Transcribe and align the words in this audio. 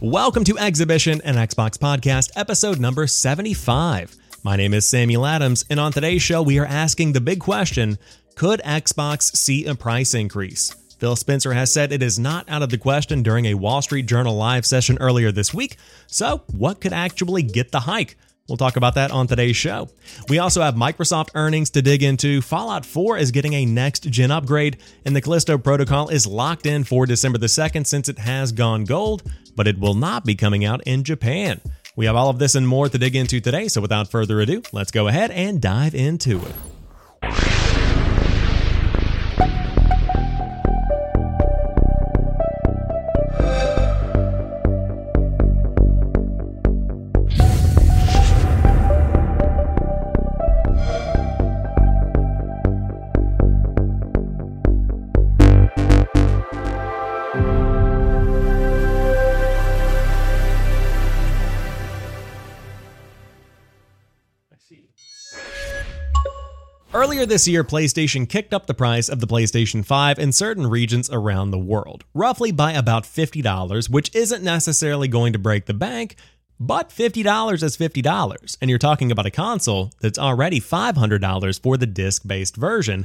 Welcome 0.00 0.44
to 0.44 0.56
Exhibition, 0.56 1.20
and 1.24 1.36
Xbox 1.36 1.76
podcast, 1.76 2.30
episode 2.36 2.78
number 2.78 3.08
75. 3.08 4.14
My 4.44 4.54
name 4.54 4.72
is 4.72 4.86
Samuel 4.86 5.26
Adams, 5.26 5.64
and 5.70 5.80
on 5.80 5.90
today's 5.90 6.22
show, 6.22 6.40
we 6.40 6.60
are 6.60 6.66
asking 6.66 7.14
the 7.14 7.20
big 7.20 7.40
question 7.40 7.98
Could 8.36 8.60
Xbox 8.60 9.36
see 9.36 9.66
a 9.66 9.74
price 9.74 10.14
increase? 10.14 10.72
Phil 11.00 11.16
Spencer 11.16 11.52
has 11.52 11.72
said 11.72 11.90
it 11.90 12.00
is 12.00 12.16
not 12.16 12.48
out 12.48 12.62
of 12.62 12.70
the 12.70 12.78
question 12.78 13.24
during 13.24 13.46
a 13.46 13.54
Wall 13.54 13.82
Street 13.82 14.06
Journal 14.06 14.36
live 14.36 14.64
session 14.64 14.98
earlier 15.00 15.32
this 15.32 15.52
week. 15.52 15.78
So, 16.06 16.42
what 16.56 16.80
could 16.80 16.92
actually 16.92 17.42
get 17.42 17.72
the 17.72 17.80
hike? 17.80 18.16
We'll 18.48 18.56
talk 18.56 18.76
about 18.76 18.94
that 18.94 19.10
on 19.10 19.26
today's 19.26 19.56
show. 19.56 19.90
We 20.28 20.38
also 20.38 20.62
have 20.62 20.74
Microsoft 20.74 21.30
earnings 21.34 21.70
to 21.70 21.82
dig 21.82 22.02
into. 22.02 22.40
Fallout 22.40 22.86
4 22.86 23.18
is 23.18 23.30
getting 23.30 23.52
a 23.52 23.66
next 23.66 24.04
gen 24.04 24.30
upgrade, 24.30 24.78
and 25.04 25.14
the 25.14 25.20
Callisto 25.20 25.58
Protocol 25.58 26.08
is 26.08 26.26
locked 26.26 26.64
in 26.64 26.84
for 26.84 27.04
December 27.04 27.36
the 27.36 27.46
2nd 27.46 27.86
since 27.86 28.08
it 28.08 28.18
has 28.20 28.52
gone 28.52 28.84
gold, 28.84 29.22
but 29.58 29.66
it 29.66 29.80
will 29.80 29.94
not 29.94 30.24
be 30.24 30.36
coming 30.36 30.64
out 30.64 30.80
in 30.86 31.02
Japan. 31.02 31.60
We 31.96 32.06
have 32.06 32.14
all 32.14 32.30
of 32.30 32.38
this 32.38 32.54
and 32.54 32.68
more 32.68 32.88
to 32.88 32.96
dig 32.96 33.16
into 33.16 33.40
today, 33.40 33.66
so 33.66 33.80
without 33.80 34.08
further 34.08 34.40
ado, 34.40 34.62
let's 34.72 34.92
go 34.92 35.08
ahead 35.08 35.32
and 35.32 35.60
dive 35.60 35.96
into 35.96 36.40
it. 36.40 37.57
Earlier 67.18 67.26
this 67.26 67.48
year, 67.48 67.64
PlayStation 67.64 68.28
kicked 68.28 68.54
up 68.54 68.68
the 68.68 68.74
price 68.74 69.08
of 69.08 69.18
the 69.18 69.26
PlayStation 69.26 69.84
5 69.84 70.20
in 70.20 70.30
certain 70.30 70.68
regions 70.68 71.10
around 71.10 71.50
the 71.50 71.58
world, 71.58 72.04
roughly 72.14 72.52
by 72.52 72.70
about 72.70 73.02
$50, 73.02 73.90
which 73.90 74.14
isn't 74.14 74.44
necessarily 74.44 75.08
going 75.08 75.32
to 75.32 75.38
break 75.40 75.66
the 75.66 75.74
bank, 75.74 76.14
but 76.60 76.90
$50 76.90 77.60
is 77.64 77.76
$50, 77.76 78.56
and 78.60 78.70
you're 78.70 78.78
talking 78.78 79.10
about 79.10 79.26
a 79.26 79.32
console 79.32 79.90
that's 80.00 80.16
already 80.16 80.60
$500 80.60 81.60
for 81.60 81.76
the 81.76 81.86
disc 81.86 82.22
based 82.24 82.54
version. 82.56 83.04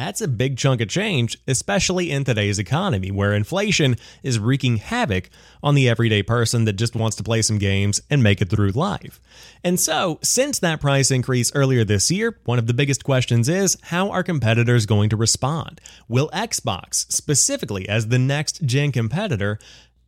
That's 0.00 0.22
a 0.22 0.28
big 0.28 0.56
chunk 0.56 0.80
of 0.80 0.88
change, 0.88 1.36
especially 1.46 2.10
in 2.10 2.24
today's 2.24 2.58
economy 2.58 3.10
where 3.10 3.34
inflation 3.34 3.96
is 4.22 4.38
wreaking 4.38 4.78
havoc 4.78 5.28
on 5.62 5.74
the 5.74 5.90
everyday 5.90 6.22
person 6.22 6.64
that 6.64 6.72
just 6.72 6.96
wants 6.96 7.18
to 7.18 7.22
play 7.22 7.42
some 7.42 7.58
games 7.58 8.00
and 8.08 8.22
make 8.22 8.40
it 8.40 8.48
through 8.48 8.70
life. 8.70 9.20
And 9.62 9.78
so, 9.78 10.18
since 10.22 10.58
that 10.60 10.80
price 10.80 11.10
increase 11.10 11.54
earlier 11.54 11.84
this 11.84 12.10
year, 12.10 12.38
one 12.46 12.58
of 12.58 12.66
the 12.66 12.72
biggest 12.72 13.04
questions 13.04 13.46
is 13.46 13.76
how 13.82 14.10
are 14.10 14.22
competitors 14.22 14.86
going 14.86 15.10
to 15.10 15.18
respond? 15.18 15.82
Will 16.08 16.30
Xbox, 16.32 17.12
specifically 17.12 17.86
as 17.86 18.08
the 18.08 18.18
next 18.18 18.64
gen 18.64 18.92
competitor, 18.92 19.58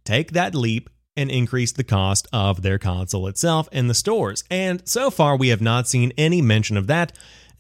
take 0.07 0.33
that 0.33 0.55
leap 0.55 0.89
and 1.19 1.31
increase 1.31 1.73
the 1.73 1.85
cost 1.85 2.27
of 2.33 2.63
their 2.63 2.79
console 2.79 3.27
itself 3.27 3.69
in 3.71 3.89
the 3.89 3.95
stores? 3.95 4.43
And 4.51 4.89
so 4.89 5.11
far, 5.11 5.37
we 5.37 5.49
have 5.49 5.61
not 5.61 5.87
seen 5.87 6.15
any 6.17 6.41
mention 6.41 6.79
of 6.79 6.87
that 6.87 7.13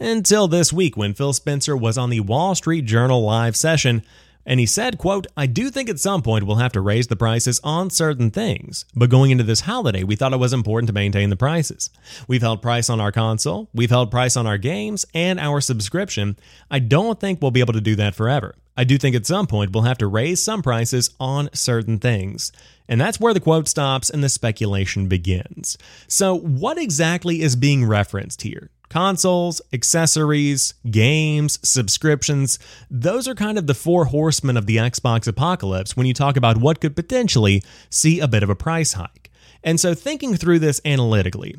until 0.02 0.48
this 0.48 0.72
week 0.72 0.96
when 0.96 1.14
Phil 1.14 1.32
Spencer 1.32 1.76
was 1.76 1.96
on 1.96 2.10
the 2.10 2.20
Wall 2.20 2.54
Street 2.54 2.84
Journal 2.84 3.22
live 3.22 3.56
session 3.56 4.02
and 4.44 4.58
he 4.58 4.66
said, 4.66 4.98
quote, 4.98 5.28
I 5.36 5.46
do 5.46 5.70
think 5.70 5.88
at 5.88 6.00
some 6.00 6.20
point 6.20 6.44
we'll 6.44 6.56
have 6.56 6.72
to 6.72 6.80
raise 6.80 7.06
the 7.06 7.16
prices 7.16 7.60
on 7.62 7.90
certain 7.90 8.30
things, 8.30 8.84
but 8.94 9.10
going 9.10 9.30
into 9.30 9.44
this 9.44 9.60
holiday, 9.60 10.02
we 10.02 10.16
thought 10.16 10.32
it 10.32 10.38
was 10.38 10.52
important 10.52 10.88
to 10.88 10.92
maintain 10.92 11.30
the 11.30 11.36
prices. 11.36 11.90
We've 12.26 12.42
held 12.42 12.60
price 12.60 12.90
on 12.90 13.00
our 13.00 13.12
console, 13.12 13.68
we've 13.72 13.90
held 13.90 14.10
price 14.10 14.36
on 14.36 14.46
our 14.46 14.58
games, 14.58 15.06
and 15.14 15.38
our 15.38 15.60
subscription. 15.60 16.36
I 16.70 16.80
don't 16.80 17.20
think 17.20 17.40
we'll 17.40 17.52
be 17.52 17.60
able 17.60 17.74
to 17.74 17.80
do 17.80 17.94
that 17.96 18.16
forever. 18.16 18.56
I 18.76 18.84
do 18.84 18.98
think 18.98 19.14
at 19.14 19.26
some 19.26 19.46
point 19.46 19.72
we'll 19.72 19.84
have 19.84 19.98
to 19.98 20.06
raise 20.06 20.42
some 20.42 20.62
prices 20.62 21.10
on 21.20 21.50
certain 21.52 21.98
things. 21.98 22.52
And 22.88 23.00
that's 23.00 23.20
where 23.20 23.34
the 23.34 23.40
quote 23.40 23.68
stops 23.68 24.10
and 24.10 24.24
the 24.24 24.28
speculation 24.28 25.08
begins. 25.08 25.78
So, 26.08 26.36
what 26.36 26.78
exactly 26.78 27.42
is 27.42 27.54
being 27.54 27.84
referenced 27.84 28.42
here? 28.42 28.70
Consoles, 28.92 29.62
accessories, 29.72 30.74
games, 30.90 31.58
subscriptions, 31.66 32.58
those 32.90 33.26
are 33.26 33.34
kind 33.34 33.56
of 33.56 33.66
the 33.66 33.72
four 33.72 34.04
horsemen 34.04 34.54
of 34.58 34.66
the 34.66 34.76
Xbox 34.76 35.26
apocalypse 35.26 35.96
when 35.96 36.06
you 36.06 36.12
talk 36.12 36.36
about 36.36 36.58
what 36.58 36.78
could 36.78 36.94
potentially 36.94 37.62
see 37.88 38.20
a 38.20 38.28
bit 38.28 38.42
of 38.42 38.50
a 38.50 38.54
price 38.54 38.92
hike. 38.92 39.30
And 39.64 39.80
so, 39.80 39.94
thinking 39.94 40.36
through 40.36 40.58
this 40.58 40.78
analytically, 40.84 41.56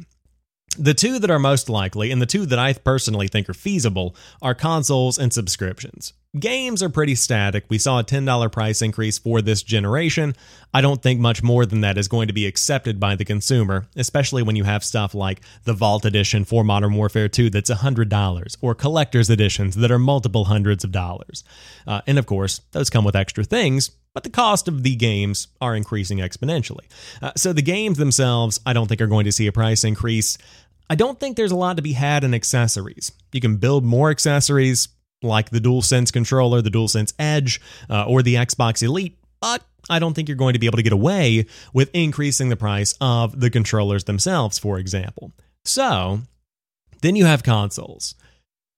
the 0.78 0.94
two 0.94 1.18
that 1.18 1.32
are 1.32 1.40
most 1.40 1.70
likely, 1.70 2.12
and 2.12 2.22
the 2.22 2.28
two 2.28 2.46
that 2.46 2.60
I 2.60 2.74
personally 2.74 3.28
think 3.28 3.50
are 3.50 3.56
feasible, 3.56 4.16
are 4.40 4.54
consoles 4.54 5.18
and 5.18 5.34
subscriptions. 5.34 6.14
Games 6.40 6.82
are 6.82 6.90
pretty 6.90 7.14
static. 7.14 7.66
We 7.70 7.78
saw 7.78 8.00
a 8.00 8.04
$10 8.04 8.52
price 8.52 8.82
increase 8.82 9.20
for 9.20 9.40
this 9.40 9.62
generation. 9.62 10.36
I 10.74 10.82
don't 10.82 11.00
think 11.00 11.20
much 11.20 11.44
more 11.44 11.64
than 11.64 11.82
that 11.82 11.96
is 11.96 12.08
going 12.08 12.28
to 12.28 12.34
be 12.34 12.48
accepted 12.48 13.00
by 13.00 13.16
the 13.16 13.24
consumer, 13.24 13.86
especially 13.96 14.42
when 14.42 14.56
you 14.56 14.64
have 14.64 14.84
stuff 14.84 15.14
like 15.14 15.42
the 15.66 15.74
Vault 15.74 16.06
Edition 16.06 16.44
for 16.44 16.64
Modern 16.64 16.96
Warfare 16.96 17.30
2 17.30 17.52
that's 17.52 17.70
$100, 17.70 18.58
or 18.62 18.74
collector's 18.74 19.30
editions 19.30 19.76
that 19.76 19.92
are 19.92 20.00
multiple 20.00 20.46
hundreds 20.46 20.84
of 20.84 20.92
dollars. 20.92 21.44
Uh, 21.86 22.02
and 22.08 22.18
of 22.18 22.26
course, 22.26 22.62
those 22.72 22.90
come 22.90 23.06
with 23.06 23.16
extra 23.16 23.44
things, 23.44 23.92
but 24.16 24.24
the 24.24 24.32
cost 24.32 24.68
of 24.68 24.82
the 24.82 24.96
games 24.96 25.50
are 25.62 25.76
increasing 25.76 26.18
exponentially. 26.18 26.88
Uh, 27.22 27.32
so 27.38 27.54
the 27.54 27.62
games 27.62 28.00
themselves, 28.00 28.60
I 28.66 28.74
don't 28.74 28.88
think 28.88 29.02
are 29.02 29.08
going 29.08 29.26
to 29.26 29.32
see 29.32 29.46
a 29.46 29.52
price 29.52 29.84
increase. 29.84 30.40
I 30.90 30.96
don't 30.96 31.20
think 31.20 31.38
there's 31.38 31.52
a 31.52 31.56
lot 31.56 31.76
to 31.76 31.84
be 31.84 31.94
had 31.94 32.24
in 32.24 32.34
accessories. 32.34 33.12
You 33.32 33.40
can 33.40 33.58
build 33.58 33.86
more 33.86 34.10
accessories, 34.10 34.88
like 35.24 35.50
the 35.50 35.60
DualSense 35.60 36.12
controller, 36.12 36.62
the 36.62 36.70
DualSense 36.70 37.14
Edge, 37.18 37.62
uh, 37.90 38.06
or 38.06 38.22
the 38.22 38.36
Xbox 38.36 38.84
Elite, 38.84 39.18
but 39.42 39.64
I 39.90 40.00
don't 40.00 40.14
think 40.14 40.30
you're 40.30 40.38
going 40.38 40.54
to 40.54 40.60
be 40.60 40.68
able 40.68 40.78
to 40.78 40.84
get 40.84 40.94
away 40.94 41.46
with 41.74 41.90
increasing 41.94 42.50
the 42.50 42.56
price 42.56 42.96
of 43.02 43.40
the 43.40 43.50
controllers 43.50 44.06
themselves, 44.06 44.58
for 44.58 44.80
example. 44.80 45.32
So, 45.66 46.22
then 47.02 47.16
you 47.16 47.26
have 47.26 47.44
consoles. 47.44 48.16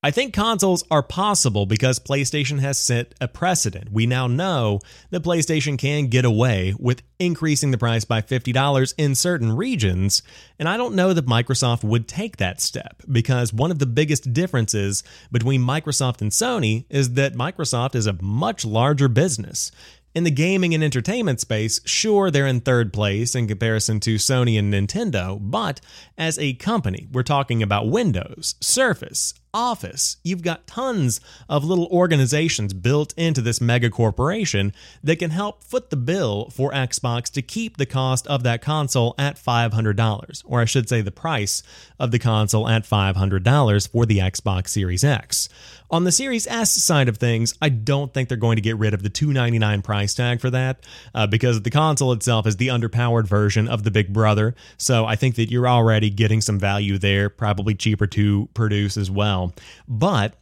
I 0.05 0.11
think 0.11 0.35
consoles 0.35 0.83
are 0.91 1.01
possible 1.01 1.65
because 1.65 1.97
PlayStation 1.97 2.59
has 2.59 2.77
set 2.77 3.15
a 3.19 3.27
precedent. 3.27 3.91
We 3.91 4.05
now 4.05 4.27
know 4.27 4.81
that 5.09 5.23
PlayStation 5.23 5.79
can 5.79 6.09
get 6.09 6.25
away 6.25 6.75
with 6.77 7.01
increasing 7.17 7.71
the 7.71 7.79
price 7.79 8.05
by 8.05 8.21
$50 8.21 8.93
in 8.99 9.15
certain 9.15 9.55
regions, 9.55 10.21
and 10.59 10.69
I 10.69 10.77
don't 10.77 10.93
know 10.93 11.11
that 11.13 11.25
Microsoft 11.25 11.83
would 11.83 12.07
take 12.07 12.37
that 12.37 12.61
step 12.61 13.01
because 13.11 13.51
one 13.51 13.71
of 13.71 13.79
the 13.79 13.87
biggest 13.87 14.31
differences 14.31 15.01
between 15.31 15.61
Microsoft 15.61 16.21
and 16.21 16.29
Sony 16.29 16.85
is 16.87 17.13
that 17.13 17.33
Microsoft 17.33 17.95
is 17.95 18.05
a 18.05 18.21
much 18.21 18.63
larger 18.63 19.07
business. 19.07 19.71
In 20.13 20.23
the 20.23 20.31
gaming 20.31 20.73
and 20.75 20.83
entertainment 20.83 21.41
space, 21.41 21.81
sure, 21.83 22.29
they're 22.29 22.47
in 22.47 22.61
third 22.61 22.93
place 22.93 23.33
in 23.33 23.47
comparison 23.47 23.99
to 24.01 24.15
Sony 24.15 24.57
and 24.57 24.71
Nintendo, 24.71 25.39
but 25.41 25.81
as 26.17 26.37
a 26.37 26.53
company, 26.53 27.07
we're 27.11 27.23
talking 27.23 27.61
about 27.61 27.89
Windows, 27.89 28.55
Surface, 28.61 29.33
Office. 29.55 30.17
You've 30.21 30.41
got 30.43 30.67
tons 30.67 31.21
of 31.47 31.63
little 31.63 31.87
organizations 31.87 32.73
built 32.73 33.13
into 33.17 33.41
this 33.41 33.61
mega 33.61 33.89
corporation 33.89 34.73
that 35.01 35.17
can 35.17 35.31
help 35.31 35.63
foot 35.63 35.89
the 35.89 35.95
bill 35.95 36.49
for 36.49 36.71
Xbox 36.71 37.31
to 37.31 37.41
keep 37.41 37.77
the 37.77 37.85
cost 37.85 38.27
of 38.27 38.43
that 38.43 38.61
console 38.61 39.15
at 39.17 39.37
$500, 39.37 40.43
or 40.45 40.61
I 40.61 40.65
should 40.65 40.89
say 40.89 41.01
the 41.01 41.11
price 41.11 41.63
of 41.97 42.11
the 42.11 42.19
console 42.19 42.67
at 42.67 42.83
$500 42.83 43.89
for 43.89 44.05
the 44.05 44.19
Xbox 44.19 44.67
Series 44.67 45.03
X. 45.03 45.47
On 45.91 46.03
the 46.03 46.11
Series 46.11 46.47
S 46.47 46.71
side 46.71 47.07
of 47.07 47.17
things, 47.17 47.53
I 47.61 47.69
don't 47.69 48.13
think 48.13 48.27
they're 48.27 48.37
going 48.37 48.55
to 48.55 48.61
get 48.61 48.77
rid 48.77 48.93
of 48.93 49.03
the 49.03 49.09
299 49.09 49.81
price 49.83 50.13
tag 50.15 50.41
for 50.41 50.49
that 50.49 50.83
uh, 51.13 51.27
because 51.27 51.61
the 51.61 51.69
console 51.69 52.11
itself 52.11 52.47
is 52.47 52.57
the 52.57 52.69
underpowered 52.69 53.27
version 53.27 53.67
of 53.67 53.83
the 53.83 53.91
Big 53.91 54.11
Brother. 54.11 54.55
So 54.77 55.05
I 55.05 55.15
think 55.15 55.35
that 55.35 55.51
you're 55.51 55.67
already 55.67 56.09
getting 56.09 56.41
some 56.41 56.59
value 56.59 56.97
there, 56.97 57.29
probably 57.29 57.75
cheaper 57.75 58.07
to 58.07 58.49
produce 58.53 58.97
as 58.97 59.11
well. 59.11 59.44
But 59.87 60.35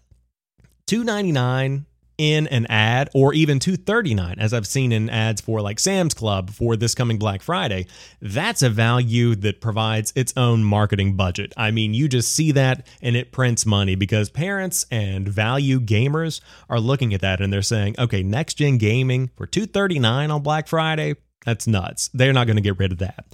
299 0.88 1.86
in 2.18 2.48
an 2.48 2.66
ad 2.68 3.10
or 3.14 3.34
even 3.34 3.60
239 3.60 4.36
as 4.38 4.54
I've 4.54 4.68
seen 4.68 4.92
in 4.92 5.10
ads 5.10 5.42
for 5.42 5.62
like 5.62 5.80
Sam's 5.80 6.14
Club 6.14 6.52
for 6.52 6.76
this 6.76 6.94
coming 6.94 7.18
Black 7.18 7.42
Friday 7.42 7.88
that's 8.22 8.62
a 8.62 8.70
value 8.70 9.34
that 9.36 9.62
provides 9.62 10.14
its 10.16 10.32
own 10.38 10.64
marketing 10.64 11.16
budget. 11.16 11.54
I 11.58 11.72
mean 11.72 11.94
you 11.94 12.08
just 12.08 12.32
see 12.34 12.52
that 12.52 12.86
and 13.02 13.16
it 13.16 13.32
prints 13.32 13.66
money 13.66 13.96
because 13.96 14.30
parents 14.30 14.86
and 14.92 15.28
value 15.28 15.80
gamers 15.80 16.40
are 16.70 16.80
looking 16.80 17.14
at 17.14 17.22
that 17.22 17.42
and 17.42 17.52
they're 17.52 17.64
saying 17.64 17.96
okay 17.98 18.22
next 18.22 18.56
gen 18.56 18.78
gaming 18.78 19.32
for 19.36 19.48
239 19.48 20.30
on 20.30 20.44
Black 20.44 20.68
Friday 20.68 21.16
that's 21.46 21.68
nuts. 21.68 22.10
They're 22.14 22.34
not 22.34 22.48
going 22.48 22.56
to 22.56 22.62
get 22.62 22.80
rid 22.80 22.92
of 22.92 23.00
that. 23.00 23.26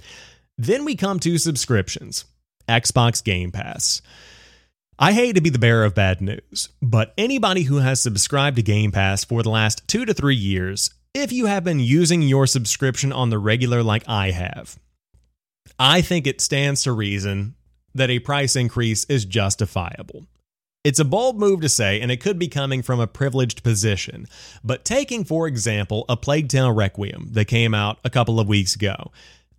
Then 0.58 0.84
we 0.84 0.96
come 0.96 1.20
to 1.20 1.38
subscriptions 1.38 2.24
Xbox 2.68 3.22
Game 3.22 3.50
Pass 3.52 4.02
I 5.02 5.14
hate 5.14 5.36
to 5.36 5.40
be 5.40 5.48
the 5.48 5.58
bearer 5.58 5.84
of 5.84 5.94
bad 5.94 6.20
news, 6.20 6.68
but 6.82 7.14
anybody 7.16 7.62
who 7.62 7.78
has 7.78 8.02
subscribed 8.02 8.56
to 8.56 8.62
Game 8.62 8.92
Pass 8.92 9.24
for 9.24 9.42
the 9.42 9.48
last 9.48 9.88
two 9.88 10.04
to 10.04 10.12
three 10.12 10.36
years 10.36 10.90
if 11.14 11.32
you 11.32 11.46
have 11.46 11.64
been 11.64 11.80
using 11.80 12.20
your 12.20 12.46
subscription 12.46 13.10
on 13.10 13.30
the 13.30 13.38
regular 13.38 13.82
like 13.82 14.06
I 14.06 14.30
have, 14.30 14.78
I 15.78 16.02
think 16.02 16.26
it 16.26 16.42
stands 16.42 16.82
to 16.82 16.92
reason 16.92 17.54
that 17.94 18.10
a 18.10 18.18
price 18.18 18.54
increase 18.56 19.06
is 19.06 19.24
justifiable. 19.24 20.26
It's 20.84 20.98
a 21.00 21.04
bold 21.04 21.38
move 21.38 21.62
to 21.62 21.68
say, 21.70 22.00
and 22.00 22.12
it 22.12 22.20
could 22.20 22.38
be 22.38 22.48
coming 22.48 22.82
from 22.82 23.00
a 23.00 23.06
privileged 23.06 23.62
position. 23.62 24.26
But 24.62 24.84
taking, 24.84 25.24
for 25.24 25.46
example, 25.46 26.04
A 26.10 26.16
Plague 26.16 26.48
Tale 26.48 26.72
Requiem 26.72 27.28
that 27.32 27.46
came 27.46 27.72
out 27.72 27.98
a 28.04 28.10
couple 28.10 28.38
of 28.38 28.48
weeks 28.48 28.74
ago. 28.74 29.10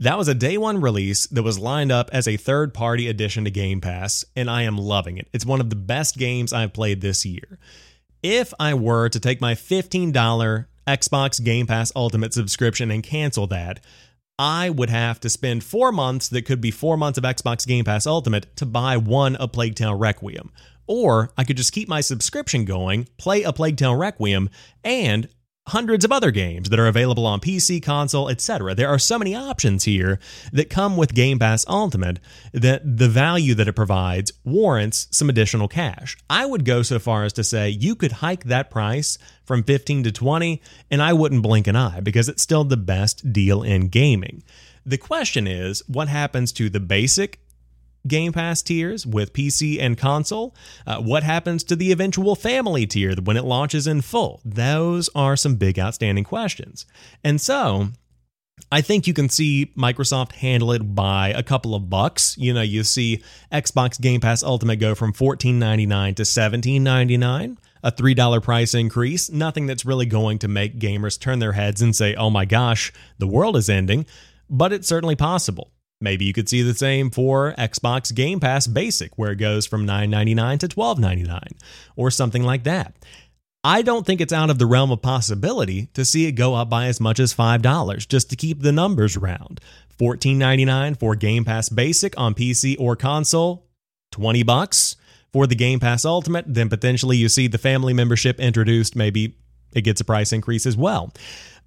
That 0.02 0.18
was 0.18 0.28
a 0.28 0.34
day 0.34 0.58
one 0.58 0.82
release 0.82 1.28
that 1.28 1.44
was 1.44 1.60
lined 1.60 1.92
up 1.92 2.10
as 2.12 2.28
a 2.28 2.36
third 2.36 2.74
party 2.74 3.08
addition 3.08 3.44
to 3.44 3.52
Game 3.52 3.82
Pass, 3.82 4.26
and 4.36 4.50
I 4.50 4.64
am 4.64 4.76
loving 4.76 5.20
it. 5.20 5.28
It's 5.32 5.46
one 5.46 5.62
of 5.62 5.70
the 5.70 5.76
best 5.76 6.18
games 6.18 6.52
I've 6.52 6.74
played 6.74 7.02
this 7.02 7.24
year. 7.24 7.60
If 8.24 8.52
I 8.60 8.74
were 8.74 9.10
to 9.10 9.20
take 9.20 9.40
my 9.40 9.54
$15 9.54 10.66
Xbox 10.88 11.44
Game 11.44 11.68
Pass 11.68 11.92
Ultimate 11.96 12.34
subscription 12.34 12.90
and 12.90 13.04
cancel 13.04 13.46
that, 13.48 13.80
I 14.40 14.72
would 14.72 14.90
have 14.90 15.20
to 15.20 15.30
spend 15.30 15.64
four 15.64 15.92
months 15.92 16.30
that 16.30 16.48
could 16.48 16.62
be 16.62 16.72
four 16.72 16.98
months 16.98 17.20
of 17.20 17.24
Xbox 17.24 17.68
Game 17.68 17.86
Pass 17.86 18.08
Ultimate 18.08 18.56
to 18.56 18.66
buy 18.66 18.98
one 18.98 19.36
A 19.36 19.48
Plague 19.48 19.76
Tale 19.76 19.94
Requiem. 19.94 20.52
Or 20.88 21.32
I 21.38 21.44
could 21.44 21.58
just 21.58 21.74
keep 21.74 21.88
my 21.88 22.02
subscription 22.02 22.66
going, 22.66 23.08
play 23.20 23.44
A 23.44 23.54
Plague 23.54 23.78
Tale 23.78 23.96
Requiem, 23.96 24.50
and 24.84 25.30
hundreds 25.68 26.04
of 26.04 26.12
other 26.12 26.32
games 26.32 26.70
that 26.70 26.80
are 26.80 26.88
available 26.88 27.26
on 27.26 27.40
PC, 27.40 27.82
console, 27.82 28.30
etc. 28.30 28.74
There 28.74 28.90
are 28.90 29.00
so 29.00 29.20
many 29.20 29.36
options 29.36 29.84
here 29.84 30.20
that 30.52 30.70
come 30.70 30.98
with 30.98 31.14
Game 31.14 31.40
Pass 31.40 31.66
Ultimate 31.68 32.20
that 32.52 32.98
the 32.98 33.08
value 33.08 33.54
that 33.56 33.68
it 33.68 33.74
provides 33.74 34.34
warrants 34.44 35.08
some 35.12 35.30
additional 35.30 35.68
cash. 35.68 36.18
I 36.30 36.46
would 36.46 36.66
go 36.66 36.82
so 36.82 37.00
far 37.00 37.24
as 37.24 37.34
to 37.34 37.44
say 37.44 37.70
you 37.70 37.96
could 37.96 38.14
hike 38.14 38.46
that 38.46 38.72
price 38.72 39.18
from 39.46 39.64
15 39.64 40.04
to 40.04 40.12
20 40.12 40.62
and 40.90 41.02
I 41.02 41.14
wouldn't 41.14 41.44
blink 41.44 41.68
an 41.68 41.76
eye 41.76 42.00
because 42.00 42.28
it's 42.28 42.44
still 42.44 42.64
the 42.64 42.78
best 42.78 43.32
deal 43.32 43.62
in 43.62 43.90
gaming. 43.90 44.44
The 44.86 44.98
question 44.98 45.46
is, 45.46 45.84
what 45.88 46.08
happens 46.08 46.52
to 46.54 46.70
the 46.70 46.80
basic 46.80 47.40
Game 48.08 48.34
Pass 48.34 48.62
tiers 48.62 49.06
with 49.06 49.34
PC 49.34 49.80
and 49.80 49.98
console? 49.98 50.56
Uh, 50.86 51.02
what 51.02 51.24
happens 51.24 51.64
to 51.66 51.76
the 51.76 51.92
eventual 51.92 52.36
family 52.36 52.86
tier 52.86 53.16
when 53.16 53.38
it 53.38 53.44
launches 53.44 53.88
in 53.88 54.02
full? 54.02 54.42
Those 54.44 55.10
are 55.16 55.36
some 55.36 55.56
big 55.56 55.80
outstanding 55.80 56.24
questions. 56.24 56.86
And 57.24 57.40
so, 57.40 57.90
I 58.72 58.82
think 58.82 59.08
you 59.08 59.14
can 59.14 59.30
see 59.30 59.72
Microsoft 59.78 60.34
handle 60.34 60.72
it 60.72 60.96
by 60.96 61.30
a 61.30 61.44
couple 61.44 61.74
of 61.74 61.90
bucks. 61.90 62.38
You 62.38 62.54
know, 62.54 62.62
you 62.62 62.84
see 62.84 63.24
Xbox 63.52 64.00
Game 64.00 64.22
Pass 64.22 64.44
Ultimate 64.44 64.78
go 64.78 64.96
from 64.96 65.14
$14.99 65.14 66.16
to 66.18 66.24
$17.99, 66.24 67.58
a 67.84 67.92
$3 67.92 68.44
price 68.44 68.74
increase. 68.74 69.30
Nothing 69.30 69.66
that's 69.66 69.86
really 69.86 70.06
going 70.06 70.40
to 70.40 70.48
make 70.48 70.80
gamers 70.80 71.20
turn 71.20 71.40
their 71.40 71.54
heads 71.54 71.82
and 71.82 71.96
say, 71.96 72.16
oh 72.16 72.30
my 72.30 72.46
gosh, 72.46 72.94
the 73.18 73.28
world 73.28 73.58
is 73.58 73.70
ending, 73.70 74.06
but 74.50 74.74
it's 74.74 74.88
certainly 74.88 75.16
possible. 75.16 75.72
Maybe 76.02 76.26
you 76.26 76.34
could 76.34 76.50
see 76.50 76.64
the 76.64 76.74
same 76.74 77.12
for 77.12 77.54
Xbox 77.58 78.14
Game 78.14 78.40
Pass 78.40 78.68
Basic, 78.68 79.18
where 79.18 79.32
it 79.32 79.38
goes 79.38 79.66
from 79.68 79.86
$9.99 79.86 80.60
to 80.60 80.68
$12.99, 80.68 81.52
or 81.96 82.10
something 82.10 82.44
like 82.44 82.64
that. 82.64 82.96
I 83.64 83.84
don't 83.84 84.06
think 84.06 84.22
it's 84.22 84.34
out 84.34 84.50
of 84.50 84.58
the 84.58 84.66
realm 84.66 84.92
of 84.92 85.04
possibility 85.04 85.86
to 85.94 86.04
see 86.04 86.26
it 86.26 86.32
go 86.32 86.56
up 86.56 86.70
by 86.70 86.88
as 86.88 87.00
much 87.00 87.20
as 87.20 87.34
$5 87.34 88.08
just 88.08 88.32
to 88.32 88.36
keep 88.36 88.62
the 88.62 88.72
numbers 88.72 89.16
round. 89.16 89.62
$14.99 90.00 91.00
for 91.00 91.16
Game 91.16 91.46
Pass 91.46 91.70
Basic 91.70 92.20
on 92.20 92.34
PC 92.34 92.76
or 92.80 92.96
console, 92.96 93.68
20 94.14 94.42
bucks 94.42 94.96
for 95.32 95.46
the 95.46 95.54
Game 95.54 95.80
Pass 95.80 96.06
Ultimate, 96.06 96.46
then 96.48 96.70
potentially 96.70 97.18
you 97.18 97.30
see 97.30 97.48
the 97.48 97.60
family 97.60 97.94
membership 97.94 98.40
introduced, 98.40 98.96
maybe 98.96 99.38
it 99.74 99.82
gets 99.82 100.02
a 100.02 100.06
price 100.06 100.34
increase 100.34 100.66
as 100.66 100.76
well. 100.76 101.14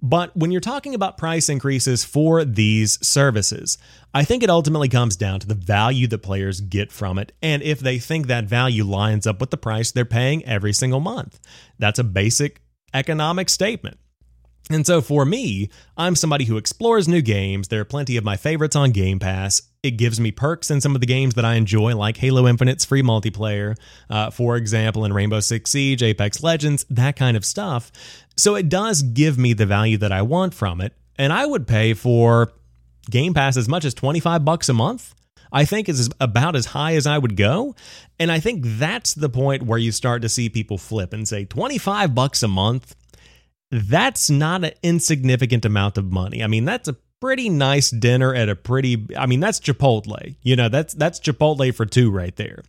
But 0.01 0.35
when 0.35 0.51
you're 0.51 0.61
talking 0.61 0.93
about 0.93 1.17
price 1.17 1.49
increases 1.49 2.03
for 2.03 2.45
these 2.45 3.05
services, 3.05 3.77
I 4.13 4.23
think 4.23 4.43
it 4.43 4.49
ultimately 4.49 4.89
comes 4.89 5.15
down 5.15 5.39
to 5.39 5.47
the 5.47 5.55
value 5.55 6.07
that 6.07 6.19
players 6.19 6.61
get 6.61 6.91
from 6.91 7.17
it 7.17 7.31
and 7.41 7.63
if 7.63 7.79
they 7.79 7.97
think 7.97 8.27
that 8.27 8.45
value 8.45 8.83
lines 8.83 9.25
up 9.25 9.39
with 9.39 9.49
the 9.49 9.57
price 9.57 9.91
they're 9.91 10.05
paying 10.05 10.45
every 10.45 10.73
single 10.73 10.99
month. 10.99 11.39
That's 11.79 11.99
a 11.99 12.03
basic 12.03 12.61
economic 12.93 13.49
statement. 13.49 13.97
And 14.69 14.85
so 14.85 15.01
for 15.01 15.25
me, 15.25 15.69
I'm 15.95 16.15
somebody 16.15 16.45
who 16.45 16.57
explores 16.57 17.07
new 17.07 17.21
games. 17.21 17.67
There 17.67 17.81
are 17.81 17.85
plenty 17.85 18.17
of 18.17 18.23
my 18.23 18.35
favorites 18.35 18.75
on 18.75 18.91
Game 18.91 19.19
Pass. 19.19 19.61
It 19.85 19.97
gives 19.97 20.19
me 20.19 20.31
perks 20.31 20.71
in 20.71 20.81
some 20.81 20.95
of 20.95 21.01
the 21.01 21.07
games 21.07 21.35
that 21.35 21.45
I 21.45 21.53
enjoy, 21.53 21.95
like 21.95 22.17
Halo 22.17 22.47
Infinite's 22.47 22.83
free 22.83 23.03
multiplayer, 23.03 23.77
uh, 24.09 24.31
for 24.31 24.57
example, 24.57 25.05
in 25.05 25.13
Rainbow 25.13 25.39
Six 25.39 25.69
Siege, 25.69 26.01
Apex 26.01 26.41
Legends, 26.41 26.85
that 26.89 27.15
kind 27.15 27.37
of 27.37 27.45
stuff. 27.45 27.91
So 28.35 28.55
it 28.55 28.67
does 28.67 29.03
give 29.03 29.37
me 29.37 29.53
the 29.53 29.67
value 29.67 29.97
that 29.99 30.11
I 30.11 30.23
want 30.23 30.55
from 30.55 30.81
it. 30.81 30.93
And 31.17 31.31
I 31.31 31.45
would 31.45 31.67
pay 31.67 31.93
for 31.93 32.51
Game 33.11 33.35
Pass 33.35 33.57
as 33.57 33.69
much 33.69 33.85
as 33.85 33.93
25 33.93 34.43
bucks 34.43 34.69
a 34.69 34.73
month. 34.73 35.13
I 35.51 35.63
think 35.63 35.87
is 35.87 36.09
about 36.19 36.55
as 36.55 36.65
high 36.65 36.95
as 36.95 37.05
I 37.05 37.19
would 37.19 37.37
go. 37.37 37.75
And 38.19 38.31
I 38.31 38.39
think 38.39 38.63
that's 38.63 39.13
the 39.13 39.29
point 39.29 39.63
where 39.63 39.77
you 39.77 39.91
start 39.91 40.23
to 40.23 40.29
see 40.29 40.49
people 40.49 40.79
flip 40.79 41.13
and 41.13 41.27
say 41.27 41.45
25 41.45 42.15
bucks 42.15 42.41
a 42.41 42.47
month 42.47 42.95
that's 43.71 44.29
not 44.29 44.63
an 44.63 44.71
insignificant 44.83 45.65
amount 45.65 45.97
of 45.97 46.11
money. 46.11 46.43
I 46.43 46.47
mean, 46.47 46.65
that's 46.65 46.87
a 46.87 46.95
pretty 47.21 47.49
nice 47.49 47.89
dinner 47.89 48.33
at 48.33 48.49
a 48.49 48.55
pretty 48.55 49.07
I 49.17 49.25
mean, 49.25 49.39
that's 49.39 49.59
Chipotle. 49.59 50.35
You 50.41 50.55
know, 50.55 50.69
that's 50.69 50.93
that's 50.93 51.19
Chipotle 51.19 51.73
for 51.73 51.85
two 51.85 52.11
right 52.11 52.35
there. 52.35 52.63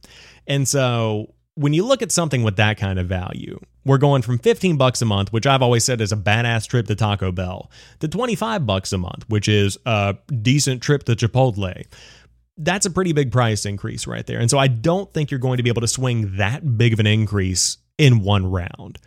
And 0.47 0.67
so 0.67 1.35
when 1.55 1.73
you 1.73 1.85
look 1.85 2.03
at 2.03 2.13
something 2.13 2.43
with 2.43 2.57
that 2.57 2.77
kind 2.77 2.99
of 2.99 3.07
value, 3.07 3.59
we're 3.85 3.99
going 3.99 4.23
from 4.23 4.39
15 4.39 4.77
bucks 4.77 5.01
a 5.01 5.07
month, 5.07 5.33
which 5.33 5.47
I've 5.47 5.63
always 5.63 5.85
said 5.85 6.01
is 6.01 6.13
a 6.13 6.17
badass 6.17 6.67
trip 6.69 6.87
to 6.87 6.95
Taco 6.95 7.33
Bell, 7.33 7.71
to 8.01 8.09
25 8.09 8.67
bucks 8.67 8.93
a 8.93 8.99
month, 8.99 9.25
which 9.29 9.49
is 9.49 9.79
a 9.87 10.17
decent 10.43 10.83
trip 10.83 11.05
to 11.05 11.17
Chipotle. 11.17 11.85
That's 12.59 12.87
a 12.87 12.91
pretty 12.91 13.13
big 13.13 13.33
price 13.33 13.65
increase 13.65 14.07
right 14.07 14.27
there. 14.27 14.39
And 14.39 14.51
so 14.51 14.59
I 14.59 14.69
don't 14.69 15.13
think 15.15 15.31
you're 15.31 15.41
going 15.41 15.57
to 15.57 15.63
be 15.63 15.71
able 15.71 15.83
to 15.83 15.89
swing 15.89 16.37
that 16.37 16.77
big 16.77 16.93
of 16.93 17.01
an 17.01 17.07
increase 17.07 17.79
in 17.97 18.21
one 18.21 18.51
round. 18.51 18.99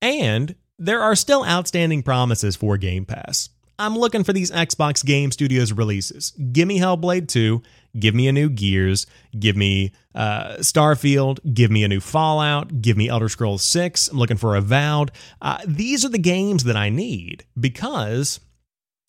And 0.00 0.54
there 0.78 1.02
are 1.02 1.14
still 1.14 1.44
outstanding 1.44 2.02
promises 2.02 2.56
for 2.56 2.78
Game 2.78 3.04
Pass. 3.04 3.50
I'm 3.80 3.96
looking 3.96 4.24
for 4.24 4.34
these 4.34 4.50
Xbox 4.50 5.02
Game 5.02 5.32
Studios 5.32 5.72
releases. 5.72 6.32
Give 6.52 6.68
me 6.68 6.78
Hellblade 6.78 7.28
2, 7.28 7.62
give 7.98 8.14
me 8.14 8.28
a 8.28 8.32
new 8.32 8.50
Gears, 8.50 9.06
give 9.38 9.56
me 9.56 9.92
uh, 10.14 10.56
Starfield, 10.58 11.38
give 11.54 11.70
me 11.70 11.82
a 11.82 11.88
new 11.88 12.00
Fallout, 12.00 12.82
give 12.82 12.98
me 12.98 13.08
Elder 13.08 13.30
Scrolls 13.30 13.64
6. 13.64 14.08
I'm 14.08 14.18
looking 14.18 14.36
for 14.36 14.54
Avowed. 14.54 15.12
Uh, 15.40 15.58
these 15.66 16.04
are 16.04 16.10
the 16.10 16.18
games 16.18 16.64
that 16.64 16.76
I 16.76 16.90
need 16.90 17.46
because 17.58 18.40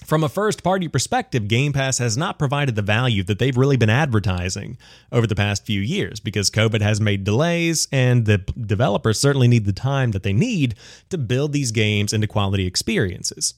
from 0.06 0.23
a 0.23 0.29
first 0.29 0.63
party 0.63 0.88
perspective, 0.88 1.50
Game 1.50 1.74
Pass 1.74 1.97
has 1.97 2.15
not 2.15 2.39
provided 2.39 2.75
the 2.75 2.81
value 2.81 3.24
that 3.24 3.39
they've 3.39 3.57
really 3.57 3.77
been 3.77 3.89
advertising 3.89 4.77
over 5.12 5.27
the 5.27 5.36
past 5.36 5.65
few 5.65 5.81
years 5.81 6.22
because 6.22 6.50
COVID 6.50 6.81
has 6.81 7.01
made 7.01 7.25
delays, 7.25 7.89
and 7.91 8.25
the 8.25 8.38
developers 8.38 9.19
certainly 9.19 9.50
need 9.50 9.65
the 9.65 9.74
time 9.74 10.12
that 10.12 10.24
they 10.24 10.34
need 10.34 10.75
to 11.10 11.17
build 11.17 11.51
these 11.51 11.72
games 11.72 12.13
into 12.13 12.25
quality 12.25 12.65
experiences. 12.65 13.53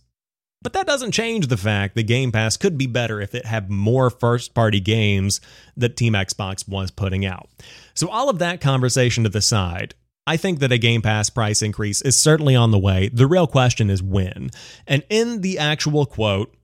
But 0.64 0.72
that 0.74 0.88
doesn't 0.88 1.12
change 1.12 1.48
the 1.48 1.58
fact 1.58 1.94
that 1.96 2.04
Game 2.04 2.32
Pass 2.32 2.56
could 2.56 2.78
be 2.78 2.88
better 2.88 3.20
if 3.20 3.36
it 3.36 3.46
had 3.46 3.70
more 3.70 4.10
first 4.10 4.54
party 4.54 4.80
games 4.80 5.42
that 5.76 5.98
Team 5.98 6.14
Xbox 6.14 6.68
was 6.68 6.90
putting 6.90 7.26
out. 7.26 7.50
So, 7.94 8.08
all 8.10 8.30
of 8.30 8.40
that 8.40 8.62
conversation 8.62 9.26
to 9.26 9.30
the 9.30 9.42
side, 9.42 9.94
I 10.26 10.38
think 10.38 10.60
that 10.60 10.72
a 10.72 10.78
Game 10.78 11.02
Pass 11.02 11.30
price 11.30 11.62
increase 11.62 12.02
is 12.02 12.18
certainly 12.18 12.56
on 12.56 12.72
the 12.72 12.80
way. 12.80 13.10
The 13.12 13.28
real 13.28 13.46
question 13.46 13.90
is 13.90 14.02
when. 14.02 14.52
And 14.88 15.04
in 15.10 15.42
the 15.42 15.60
actual 15.60 16.06
quote, 16.06 16.56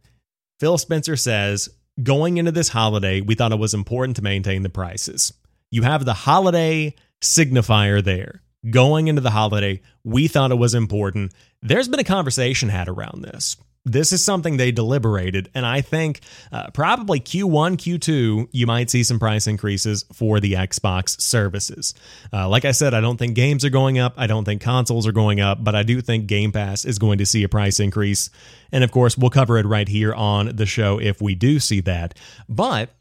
Phil 0.62 0.78
Spencer 0.78 1.18
says, 1.18 1.70
Going 2.02 2.38
into 2.38 2.54
this 2.54 2.70
holiday, 2.70 3.20
we 3.20 3.36
thought 3.36 3.52
it 3.52 3.60
was 3.60 3.74
important 3.74 4.16
to 4.16 4.22
maintain 4.22 4.64
the 4.64 4.70
prices. 4.70 5.34
You 5.70 5.82
have 5.82 6.06
the 6.06 6.14
holiday 6.14 6.96
signifier 7.22 8.02
there. 8.02 8.42
Going 8.70 9.10
into 9.10 9.22
the 9.22 9.32
holiday, 9.32 9.82
we 10.06 10.30
thought 10.30 10.52
it 10.52 10.56
was 10.56 10.74
important. 10.74 11.34
There's 11.62 11.90
been 11.90 12.00
a 12.00 12.06
conversation 12.06 12.70
had 12.70 12.88
around 12.88 13.22
this 13.22 13.58
this 13.86 14.12
is 14.12 14.24
something 14.24 14.58
they 14.58 14.72
deliberated, 14.72 15.50
and 15.56 15.66
I 15.66 15.82
think 15.82 16.22
uh, 16.52 16.70
probably 16.72 17.20
Q1, 17.20 17.78
Q2, 17.78 18.50
you 18.52 18.68
might 18.68 18.90
see 18.90 19.04
some 19.04 19.20
price 19.20 19.48
increases 19.48 20.06
for 20.14 20.40
the 20.40 20.54
Xbox 20.54 21.20
services. 21.22 21.94
Uh, 22.32 22.48
like 22.50 22.66
I 22.66 22.72
said, 22.72 22.94
I 22.94 23.02
don't 23.02 23.18
think 23.18 23.36
games 23.36 23.64
are 23.64 23.70
going 23.70 23.98
up, 23.98 24.14
I 24.18 24.28
don't 24.28 24.46
think 24.46 24.62
consoles 24.62 25.08
are 25.08 25.12
going 25.12 25.40
up, 25.40 25.64
but 25.64 25.76
I 25.76 25.84
do 25.84 26.02
think 26.02 26.28
Game 26.28 26.52
Pass 26.52 26.86
is 26.86 27.00
going 27.00 27.20
to 27.20 27.26
see 27.26 27.44
a 27.44 27.50
price 27.50 27.80
increase. 27.80 28.30
And 28.72 28.84
of 28.84 28.92
course, 28.92 29.18
we'll 29.18 29.32
cover 29.32 29.58
it 29.58 29.66
right 29.66 29.88
here 29.88 30.14
on 30.14 30.56
the 30.56 30.66
show 30.66 31.00
if 31.00 31.22
we 31.22 31.36
do 31.36 31.60
see 31.60 31.82
that. 31.82 32.18
But 32.48 32.92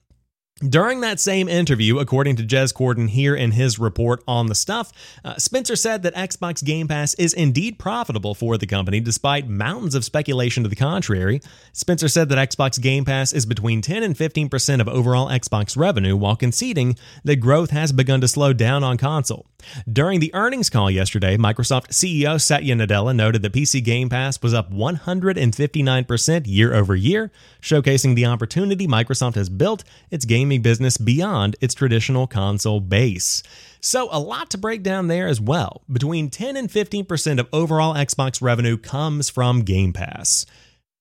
During 0.59 1.03
that 1.03 1.21
same 1.21 1.49
interview, 1.49 2.01
according 2.01 2.35
to 2.37 2.43
Jez 2.43 2.75
Corden 2.75 3.09
here 3.09 3.37
in 3.37 3.53
his 3.53 3.79
report 3.79 4.25
on 4.27 4.49
the 4.49 4.57
stuff, 4.57 4.91
uh, 5.25 5.37
Spencer 5.37 5.77
said 5.77 6.03
that 6.03 6.17
Xbox 6.17 6.65
Game 6.65 6.89
Pass 6.89 7.15
is 7.15 7.33
indeed 7.33 7.79
profitable 7.79 8.35
for 8.35 8.59
the 8.59 8.67
company 8.67 8.99
despite 8.99 9.49
mountains 9.49 9.95
of 9.95 10.05
speculation 10.05 10.65
to 10.65 10.69
the 10.69 10.75
contrary. 10.75 11.41
Spencer 11.73 12.09
said 12.09 12.29
that 12.31 12.51
Xbox 12.51 12.81
Game 12.81 13.05
Pass 13.05 13.33
is 13.33 13.47
between 13.47 13.83
10 13.83 14.03
and 14.03 14.17
15% 14.17 14.81
of 14.81 14.89
overall 14.89 15.29
Xbox 15.29 15.77
revenue 15.77 16.17
while 16.17 16.35
conceding 16.35 16.97
that 17.23 17.37
growth 17.37 17.71
has 17.71 17.93
begun 17.93 18.21
to 18.21 18.27
slow 18.27 18.53
down 18.53 18.83
on 18.83 18.97
console. 18.97 19.47
During 19.91 20.19
the 20.19 20.35
earnings 20.35 20.71
call 20.71 20.91
yesterday, 20.91 21.37
Microsoft 21.37 21.91
CEO 21.91 22.41
Satya 22.41 22.75
Nadella 22.75 23.15
noted 23.15 23.43
that 23.43 23.53
PC 23.53 23.83
Game 23.85 24.09
Pass 24.09 24.43
was 24.43 24.55
up 24.55 24.73
159% 24.73 26.47
year 26.47 26.75
over 26.75 26.97
year, 26.97 27.31
showcasing 27.61 28.17
the 28.17 28.27
opportunity 28.27 28.89
Microsoft 28.89 29.37
has 29.37 29.49
built 29.49 29.85
its 30.11 30.25
gaming 30.49 30.63
business 30.63 30.97
beyond 30.97 31.57
its 31.61 31.75
traditional 31.75 32.27
console 32.27 32.81
base. 32.81 33.43
So, 33.83 34.09
a 34.11 34.19
lot 34.19 34.49
to 34.51 34.59
break 34.59 34.83
down 34.83 35.09
there 35.09 35.27
as 35.29 35.43
well. 35.43 35.83
Between 35.93 36.31
10 36.31 36.57
and 36.57 36.71
15% 36.71 37.39
of 37.39 37.49
overall 37.53 37.95
Xbox 37.95 38.41
revenue 38.41 38.79
comes 38.79 39.29
from 39.29 39.61
Game 39.61 39.93
Pass. 39.93 40.47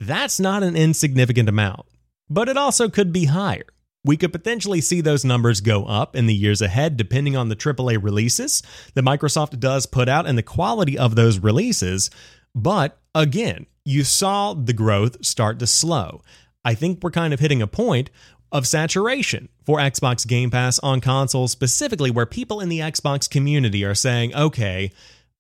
That's 0.01 0.37
not 0.37 0.63
an 0.63 0.75
insignificant 0.75 1.47
amount, 1.47 1.85
but 2.29 2.49
it 2.49 2.57
also 2.57 2.89
could 2.89 3.13
be 3.13 3.25
higher. 3.25 3.63
We 4.03 4.17
could 4.17 4.33
potentially 4.33 4.81
see 4.81 4.99
those 4.99 5.23
numbers 5.23 5.61
go 5.61 5.85
up 5.85 6.13
in 6.13 6.27
the 6.27 6.35
years 6.35 6.61
ahead, 6.61 6.97
depending 6.97 7.37
on 7.37 7.47
the 7.47 7.55
AAA 7.55 8.03
releases 8.03 8.61
that 8.95 9.05
Microsoft 9.05 9.59
does 9.61 9.85
put 9.85 10.09
out 10.09 10.27
and 10.27 10.37
the 10.37 10.43
quality 10.43 10.97
of 10.97 11.15
those 11.15 11.39
releases. 11.39 12.09
But 12.53 12.99
again, 13.15 13.65
you 13.85 14.03
saw 14.03 14.53
the 14.53 14.73
growth 14.73 15.25
start 15.25 15.57
to 15.59 15.67
slow. 15.67 16.21
I 16.67 16.73
think 16.73 16.99
we're 17.01 17.11
kind 17.11 17.33
of 17.33 17.39
hitting 17.39 17.61
a 17.61 17.67
point 17.67 18.09
of 18.51 18.67
saturation 18.67 19.49
for 19.65 19.79
Xbox 19.79 20.25
Game 20.25 20.49
Pass 20.49 20.79
on 20.79 21.01
consoles, 21.01 21.51
specifically 21.51 22.11
where 22.11 22.25
people 22.25 22.59
in 22.59 22.69
the 22.69 22.79
Xbox 22.79 23.29
community 23.29 23.83
are 23.83 23.95
saying, 23.95 24.35
okay, 24.35 24.91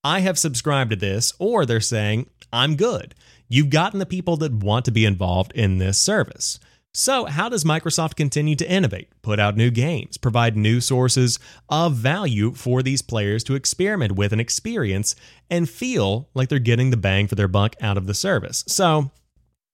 I 0.03 0.19
have 0.21 0.37
subscribed 0.39 0.91
to 0.91 0.95
this, 0.95 1.33
or 1.39 1.65
they're 1.65 1.79
saying, 1.79 2.29
I'm 2.51 2.75
good. 2.75 3.15
You've 3.49 3.69
gotten 3.69 3.99
the 3.99 4.05
people 4.05 4.37
that 4.37 4.53
want 4.53 4.85
to 4.85 4.91
be 4.91 5.05
involved 5.05 5.51
in 5.53 5.77
this 5.77 5.97
service. 5.97 6.59
So, 6.93 7.25
how 7.25 7.47
does 7.47 7.63
Microsoft 7.63 8.15
continue 8.15 8.55
to 8.55 8.69
innovate, 8.69 9.09
put 9.21 9.39
out 9.39 9.55
new 9.55 9.69
games, 9.69 10.17
provide 10.17 10.57
new 10.57 10.81
sources 10.81 11.37
of 11.69 11.93
value 11.93 12.53
for 12.53 12.81
these 12.81 13.03
players 13.03 13.43
to 13.43 13.55
experiment 13.55 14.13
with 14.13 14.31
and 14.31 14.41
experience 14.41 15.15
and 15.49 15.69
feel 15.69 16.27
like 16.33 16.49
they're 16.49 16.57
getting 16.57 16.89
the 16.89 16.97
bang 16.97 17.27
for 17.27 17.35
their 17.35 17.47
buck 17.47 17.75
out 17.81 17.97
of 17.97 18.07
the 18.07 18.15
service? 18.15 18.63
So, 18.67 19.11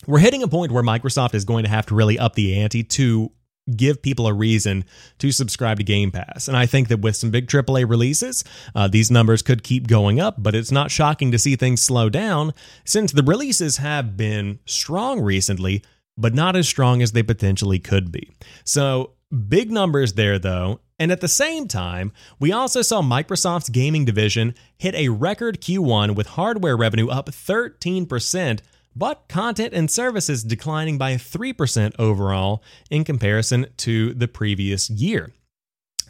we're 0.08 0.20
hitting 0.20 0.44
a 0.44 0.48
point 0.48 0.72
where 0.72 0.84
Microsoft 0.84 1.34
is 1.34 1.46
going 1.46 1.64
to 1.64 1.70
have 1.70 1.86
to 1.88 1.96
really 1.96 2.20
up 2.20 2.36
the 2.36 2.60
ante 2.60 2.84
to 2.84 3.32
give 3.78 4.02
people 4.02 4.28
a 4.28 4.34
reason 4.34 4.84
to 5.20 5.32
subscribe 5.32 5.78
to 5.78 5.84
Game 5.84 6.12
Pass. 6.12 6.50
And 6.50 6.58
I 6.58 6.66
think 6.66 6.90
that 6.90 7.00
with 7.00 7.16
some 7.16 7.32
big 7.32 7.48
AAA 7.48 7.90
releases, 7.90 8.44
uh, 8.76 8.90
these 8.90 9.10
numbers 9.10 9.42
could 9.42 9.64
keep 9.64 9.88
going 9.88 10.20
up, 10.20 10.36
but 10.38 10.54
it's 10.54 10.72
not 10.72 10.92
shocking 10.92 11.32
to 11.32 11.40
see 11.40 11.56
things 11.56 11.82
slow 11.82 12.10
down 12.10 12.54
since 12.84 13.14
the 13.14 13.24
releases 13.24 13.78
have 13.78 14.18
been 14.18 14.60
strong 14.66 15.22
recently 15.22 15.82
but 16.18 16.34
not 16.34 16.56
as 16.56 16.68
strong 16.68 17.02
as 17.02 17.12
they 17.12 17.24
potentially 17.24 17.80
could 17.80 18.12
be. 18.12 18.32
So, 18.64 19.12
big 19.48 19.72
numbers 19.72 20.14
there, 20.14 20.40
though. 20.40 20.80
And 21.00 21.12
at 21.12 21.22
the 21.22 21.28
same 21.28 21.68
time, 21.68 22.14
we 22.40 22.52
also 22.52 22.82
saw 22.82 23.02
Microsoft's 23.02 23.70
gaming 23.70 24.06
division 24.06 24.54
hit 24.78 24.94
a 24.96 25.10
record 25.10 25.60
Q1 25.60 26.16
with 26.16 26.28
hardware 26.28 26.78
revenue 26.78 27.10
up 27.10 27.28
13%, 27.28 28.60
but 28.96 29.28
content 29.28 29.74
and 29.74 29.90
services 29.90 30.44
declining 30.44 30.98
by 30.98 31.16
3% 31.16 31.94
overall 32.00 32.64
in 32.90 33.04
comparison 33.04 33.68
to 33.78 34.14
the 34.14 34.28
previous 34.28 34.90
year. 34.90 35.32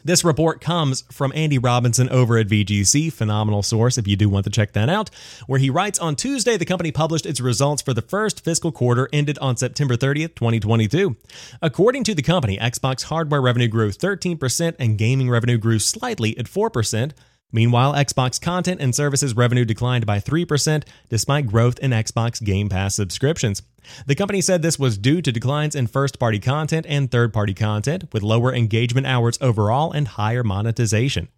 This 0.06 0.22
report 0.22 0.60
comes 0.60 1.02
from 1.10 1.32
Andy 1.34 1.56
Robinson 1.56 2.10
over 2.10 2.36
at 2.36 2.48
VGC, 2.48 3.10
phenomenal 3.10 3.62
source 3.62 3.96
if 3.96 4.06
you 4.06 4.16
do 4.16 4.28
want 4.28 4.44
to 4.44 4.50
check 4.50 4.74
that 4.74 4.90
out, 4.90 5.08
where 5.46 5.58
he 5.58 5.70
writes 5.70 5.98
on 5.98 6.14
Tuesday 6.14 6.58
the 6.58 6.66
company 6.66 6.92
published 6.92 7.24
its 7.24 7.40
results 7.40 7.80
for 7.80 7.94
the 7.94 8.02
first 8.02 8.44
fiscal 8.44 8.70
quarter 8.70 9.08
ended 9.14 9.38
on 9.38 9.56
September 9.56 9.96
30th, 9.96 10.34
2022. 10.34 11.16
According 11.62 12.04
to 12.04 12.14
the 12.14 12.20
company, 12.20 12.58
Xbox 12.58 13.04
hardware 13.04 13.40
revenue 13.40 13.66
grew 13.66 13.90
13% 13.90 14.74
and 14.78 14.98
gaming 14.98 15.30
revenue 15.30 15.56
grew 15.56 15.78
slightly 15.78 16.36
at 16.36 16.44
4%. 16.44 17.12
Meanwhile, 17.52 17.94
Xbox 17.94 18.40
content 18.40 18.80
and 18.80 18.94
services 18.94 19.36
revenue 19.36 19.64
declined 19.64 20.06
by 20.06 20.18
3% 20.18 20.84
despite 21.08 21.46
growth 21.46 21.78
in 21.78 21.92
Xbox 21.92 22.42
Game 22.42 22.68
Pass 22.68 22.96
subscriptions. 22.96 23.62
The 24.06 24.14
company 24.14 24.40
said 24.40 24.62
this 24.62 24.78
was 24.78 24.98
due 24.98 25.22
to 25.22 25.30
declines 25.30 25.74
in 25.74 25.86
first 25.86 26.18
party 26.18 26.40
content 26.40 26.86
and 26.88 27.10
third 27.10 27.32
party 27.32 27.54
content, 27.54 28.12
with 28.12 28.22
lower 28.22 28.52
engagement 28.52 29.06
hours 29.06 29.38
overall 29.40 29.92
and 29.92 30.08
higher 30.08 30.42
monetization. 30.42 31.28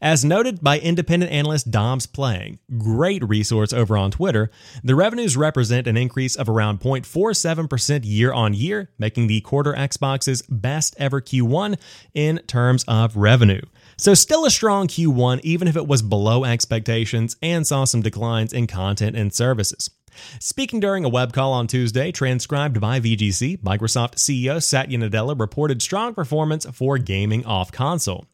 As 0.00 0.24
noted 0.24 0.60
by 0.62 0.78
independent 0.78 1.32
analyst 1.32 1.70
Dom's 1.70 2.06
Playing, 2.06 2.58
great 2.76 3.26
resource 3.26 3.72
over 3.72 3.96
on 3.96 4.10
Twitter, 4.10 4.50
the 4.84 4.94
revenues 4.94 5.36
represent 5.36 5.86
an 5.86 5.96
increase 5.96 6.36
of 6.36 6.48
around 6.48 6.80
0.47% 6.80 8.02
year 8.04 8.32
on 8.32 8.52
year, 8.52 8.90
making 8.98 9.28
the 9.28 9.40
quarter 9.40 9.72
Xbox's 9.72 10.42
best 10.42 10.94
ever 10.98 11.20
Q1 11.20 11.78
in 12.12 12.38
terms 12.46 12.84
of 12.86 13.16
revenue. 13.16 13.62
So, 13.96 14.14
still 14.14 14.44
a 14.44 14.50
strong 14.50 14.88
Q1, 14.88 15.40
even 15.42 15.68
if 15.68 15.76
it 15.76 15.86
was 15.86 16.02
below 16.02 16.44
expectations 16.44 17.36
and 17.42 17.66
saw 17.66 17.84
some 17.84 18.02
declines 18.02 18.52
in 18.52 18.66
content 18.66 19.16
and 19.16 19.32
services. 19.32 19.90
Speaking 20.40 20.80
during 20.80 21.04
a 21.04 21.08
web 21.08 21.32
call 21.32 21.52
on 21.52 21.66
Tuesday, 21.66 22.12
transcribed 22.12 22.80
by 22.80 23.00
VGC, 23.00 23.58
Microsoft 23.60 24.16
CEO 24.16 24.62
Satya 24.62 24.98
Nadella 24.98 25.38
reported 25.38 25.80
strong 25.82 26.14
performance 26.14 26.66
for 26.72 26.98
gaming 26.98 27.44
off 27.46 27.72
console. 27.72 28.26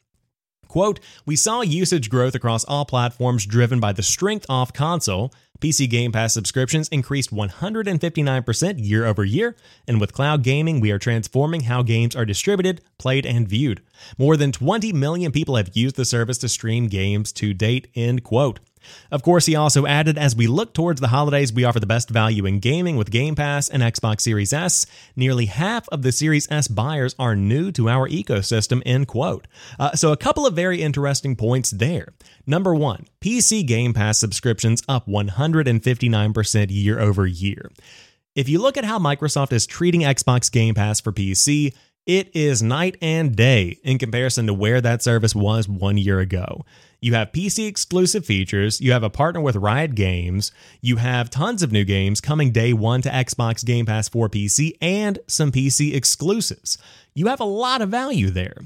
Quote, 0.69 1.01
We 1.27 1.35
saw 1.35 1.63
usage 1.63 2.11
growth 2.11 2.35
across 2.35 2.65
all 2.65 2.85
platforms 2.85 3.47
driven 3.47 3.81
by 3.81 3.93
the 3.93 4.03
strength 4.03 4.47
off 4.49 4.73
console. 4.73 5.33
PC 5.61 5.91
Game 5.91 6.13
Pass 6.13 6.35
subscriptions 6.35 6.87
increased 6.89 7.35
159% 7.35 8.75
year 8.79 9.05
over 9.05 9.25
year, 9.25 9.57
and 9.89 10.01
with 10.01 10.13
cloud 10.13 10.45
gaming, 10.45 10.79
we 10.79 10.93
are 10.93 11.01
transforming 11.01 11.63
how 11.63 11.83
games 11.83 12.15
are 12.15 12.25
distributed, 12.25 12.81
played, 12.97 13.27
and 13.27 13.49
viewed. 13.49 13.83
More 14.17 14.37
than 14.37 14.53
20 14.53 14.93
million 14.93 15.33
people 15.33 15.57
have 15.57 15.75
used 15.77 15.97
the 15.97 16.05
service 16.05 16.39
to 16.39 16.49
stream 16.49 16.87
games 16.87 17.33
to 17.33 17.55
date, 17.55 17.89
end 17.97 18.23
quote. 18.23 18.61
Of 19.11 19.23
course, 19.23 19.47
he 19.47 19.57
also 19.57 19.87
added 19.87 20.19
as 20.19 20.37
we 20.37 20.47
look 20.47 20.75
towards 20.75 21.01
the 21.01 21.09
holidays, 21.09 21.53
we 21.53 21.65
offer 21.65 21.81
the 21.81 21.87
best 21.87 22.11
value 22.11 22.47
in 22.47 22.61
gaming 22.61 22.97
with 22.97 23.11
Game 23.11 23.35
Pass 23.35 23.69
and 23.69 23.83
Xbox 23.83 24.23
Series 24.23 24.53
S. 24.53 24.87
Nearly 25.17 25.47
half 25.47 25.89
of 25.89 26.03
the 26.03 26.13
Series 26.13 26.51
S 26.51 26.69
buyers 26.69 27.15
are 27.19 27.37
new 27.37 27.73
to 27.73 27.89
our 27.89 28.09
ecosystem, 28.09 28.83
end 28.85 29.09
quote. 29.09 29.47
Uh, 29.79 29.93
so, 29.95 30.13
a 30.13 30.17
couple 30.17 30.47
of 30.47 30.55
very 30.55 30.83
interesting 30.83 31.37
points 31.37 31.71
there. 31.71 32.13
Number 32.47 32.75
one, 32.75 33.07
PC 33.21 33.67
Game 33.67 33.95
Pass 33.95 34.19
subscriptions 34.19 34.83
up 34.89 35.07
159% 35.07 36.67
year 36.71 36.99
over 37.01 37.27
year. 37.27 37.71
If 38.35 38.49
you 38.49 38.61
look 38.61 38.77
at 38.77 38.85
how 38.85 39.01
Microsoft 39.01 39.53
is 39.53 39.67
treating 39.67 40.03
Xbox 40.03 40.51
Game 40.51 40.75
Pass 40.75 41.01
for 41.01 41.13
PC, 41.13 41.75
it 42.09 42.35
is 42.35 42.63
night 42.63 42.97
and 43.03 43.37
day 43.37 43.79
in 43.85 43.99
comparison 43.99 44.47
to 44.47 44.55
where 44.55 44.81
that 44.81 45.03
service 45.03 45.35
was 45.35 45.69
one 45.69 45.99
year 45.99 46.21
ago. 46.21 46.65
You 47.01 47.13
have 47.13 47.33
PC 47.33 47.69
exclusive 47.69 48.25
features, 48.25 48.81
you 48.81 48.93
have 48.93 49.03
a 49.03 49.11
partner 49.11 49.43
with 49.43 49.57
Riot 49.57 49.95
Games, 49.95 50.51
you 50.81 50.97
have 50.97 51.29
tons 51.29 51.63
of 51.63 51.71
new 51.71 51.85
games 51.85 52.23
coming 52.23 52.51
day 52.51 52.73
one 52.73 53.03
to 53.03 53.11
Xbox 53.11 53.63
Game 53.65 53.85
Pass 53.85 54.09
for 54.09 54.31
PC, 54.31 54.73
and 54.81 55.19
some 55.29 55.53
PC 55.53 55.95
exclusives. 55.95 56.79
You 57.15 57.27
have 57.27 57.41
a 57.41 57.45
lot 57.45 57.83
of 57.83 57.91
value 57.91 58.31
there. 58.31 58.57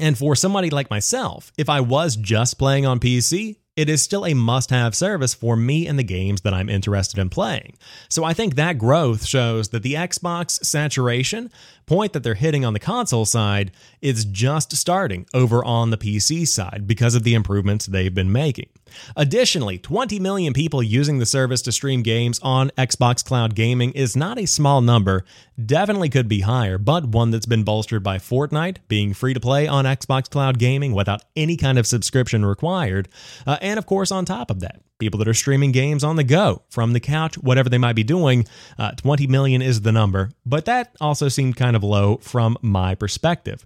And 0.00 0.16
for 0.16 0.34
somebody 0.34 0.70
like 0.70 0.88
myself, 0.88 1.52
if 1.58 1.68
I 1.68 1.80
was 1.80 2.16
just 2.16 2.58
playing 2.58 2.86
on 2.86 2.98
PC, 2.98 3.56
it 3.74 3.88
is 3.88 4.02
still 4.02 4.26
a 4.26 4.34
must 4.34 4.70
have 4.70 4.94
service 4.94 5.32
for 5.32 5.56
me 5.56 5.86
and 5.86 5.98
the 5.98 6.04
games 6.04 6.42
that 6.42 6.52
I'm 6.52 6.68
interested 6.68 7.18
in 7.18 7.30
playing. 7.30 7.76
So 8.08 8.22
I 8.22 8.34
think 8.34 8.54
that 8.54 8.78
growth 8.78 9.24
shows 9.24 9.70
that 9.70 9.82
the 9.82 9.94
Xbox 9.94 10.62
saturation 10.64 11.50
point 11.86 12.12
that 12.12 12.22
they're 12.22 12.34
hitting 12.34 12.64
on 12.64 12.74
the 12.74 12.78
console 12.78 13.24
side 13.24 13.72
is 14.02 14.24
just 14.26 14.76
starting 14.76 15.26
over 15.32 15.64
on 15.64 15.90
the 15.90 15.96
PC 15.96 16.46
side 16.46 16.84
because 16.86 17.14
of 17.14 17.24
the 17.24 17.34
improvements 17.34 17.86
they've 17.86 18.14
been 18.14 18.32
making. 18.32 18.68
Additionally, 19.16 19.78
20 19.78 20.18
million 20.18 20.52
people 20.52 20.82
using 20.82 21.18
the 21.18 21.26
service 21.26 21.62
to 21.62 21.72
stream 21.72 22.02
games 22.02 22.38
on 22.42 22.70
Xbox 22.78 23.24
Cloud 23.24 23.54
Gaming 23.54 23.92
is 23.92 24.16
not 24.16 24.38
a 24.38 24.46
small 24.46 24.80
number, 24.80 25.24
definitely 25.64 26.08
could 26.08 26.28
be 26.28 26.40
higher, 26.40 26.78
but 26.78 27.06
one 27.06 27.30
that's 27.30 27.46
been 27.46 27.64
bolstered 27.64 28.02
by 28.02 28.18
Fortnite 28.18 28.78
being 28.88 29.14
free 29.14 29.34
to 29.34 29.40
play 29.40 29.66
on 29.66 29.84
Xbox 29.84 30.28
Cloud 30.30 30.58
Gaming 30.58 30.92
without 30.92 31.24
any 31.36 31.56
kind 31.56 31.78
of 31.78 31.86
subscription 31.86 32.44
required. 32.44 33.08
Uh, 33.46 33.58
and 33.60 33.78
of 33.78 33.86
course, 33.86 34.10
on 34.10 34.24
top 34.24 34.50
of 34.50 34.60
that, 34.60 34.80
people 34.98 35.18
that 35.18 35.28
are 35.28 35.34
streaming 35.34 35.72
games 35.72 36.04
on 36.04 36.16
the 36.16 36.24
go 36.24 36.62
from 36.70 36.92
the 36.92 37.00
couch, 37.00 37.36
whatever 37.38 37.68
they 37.68 37.78
might 37.78 37.96
be 37.96 38.04
doing. 38.04 38.46
Uh, 38.78 38.92
20 38.92 39.26
million 39.26 39.60
is 39.60 39.80
the 39.80 39.92
number, 39.92 40.30
but 40.46 40.64
that 40.64 40.94
also 41.00 41.28
seemed 41.28 41.56
kind 41.56 41.74
of 41.74 41.82
low 41.82 42.18
from 42.18 42.56
my 42.62 42.94
perspective. 42.94 43.64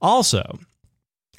Also, 0.00 0.58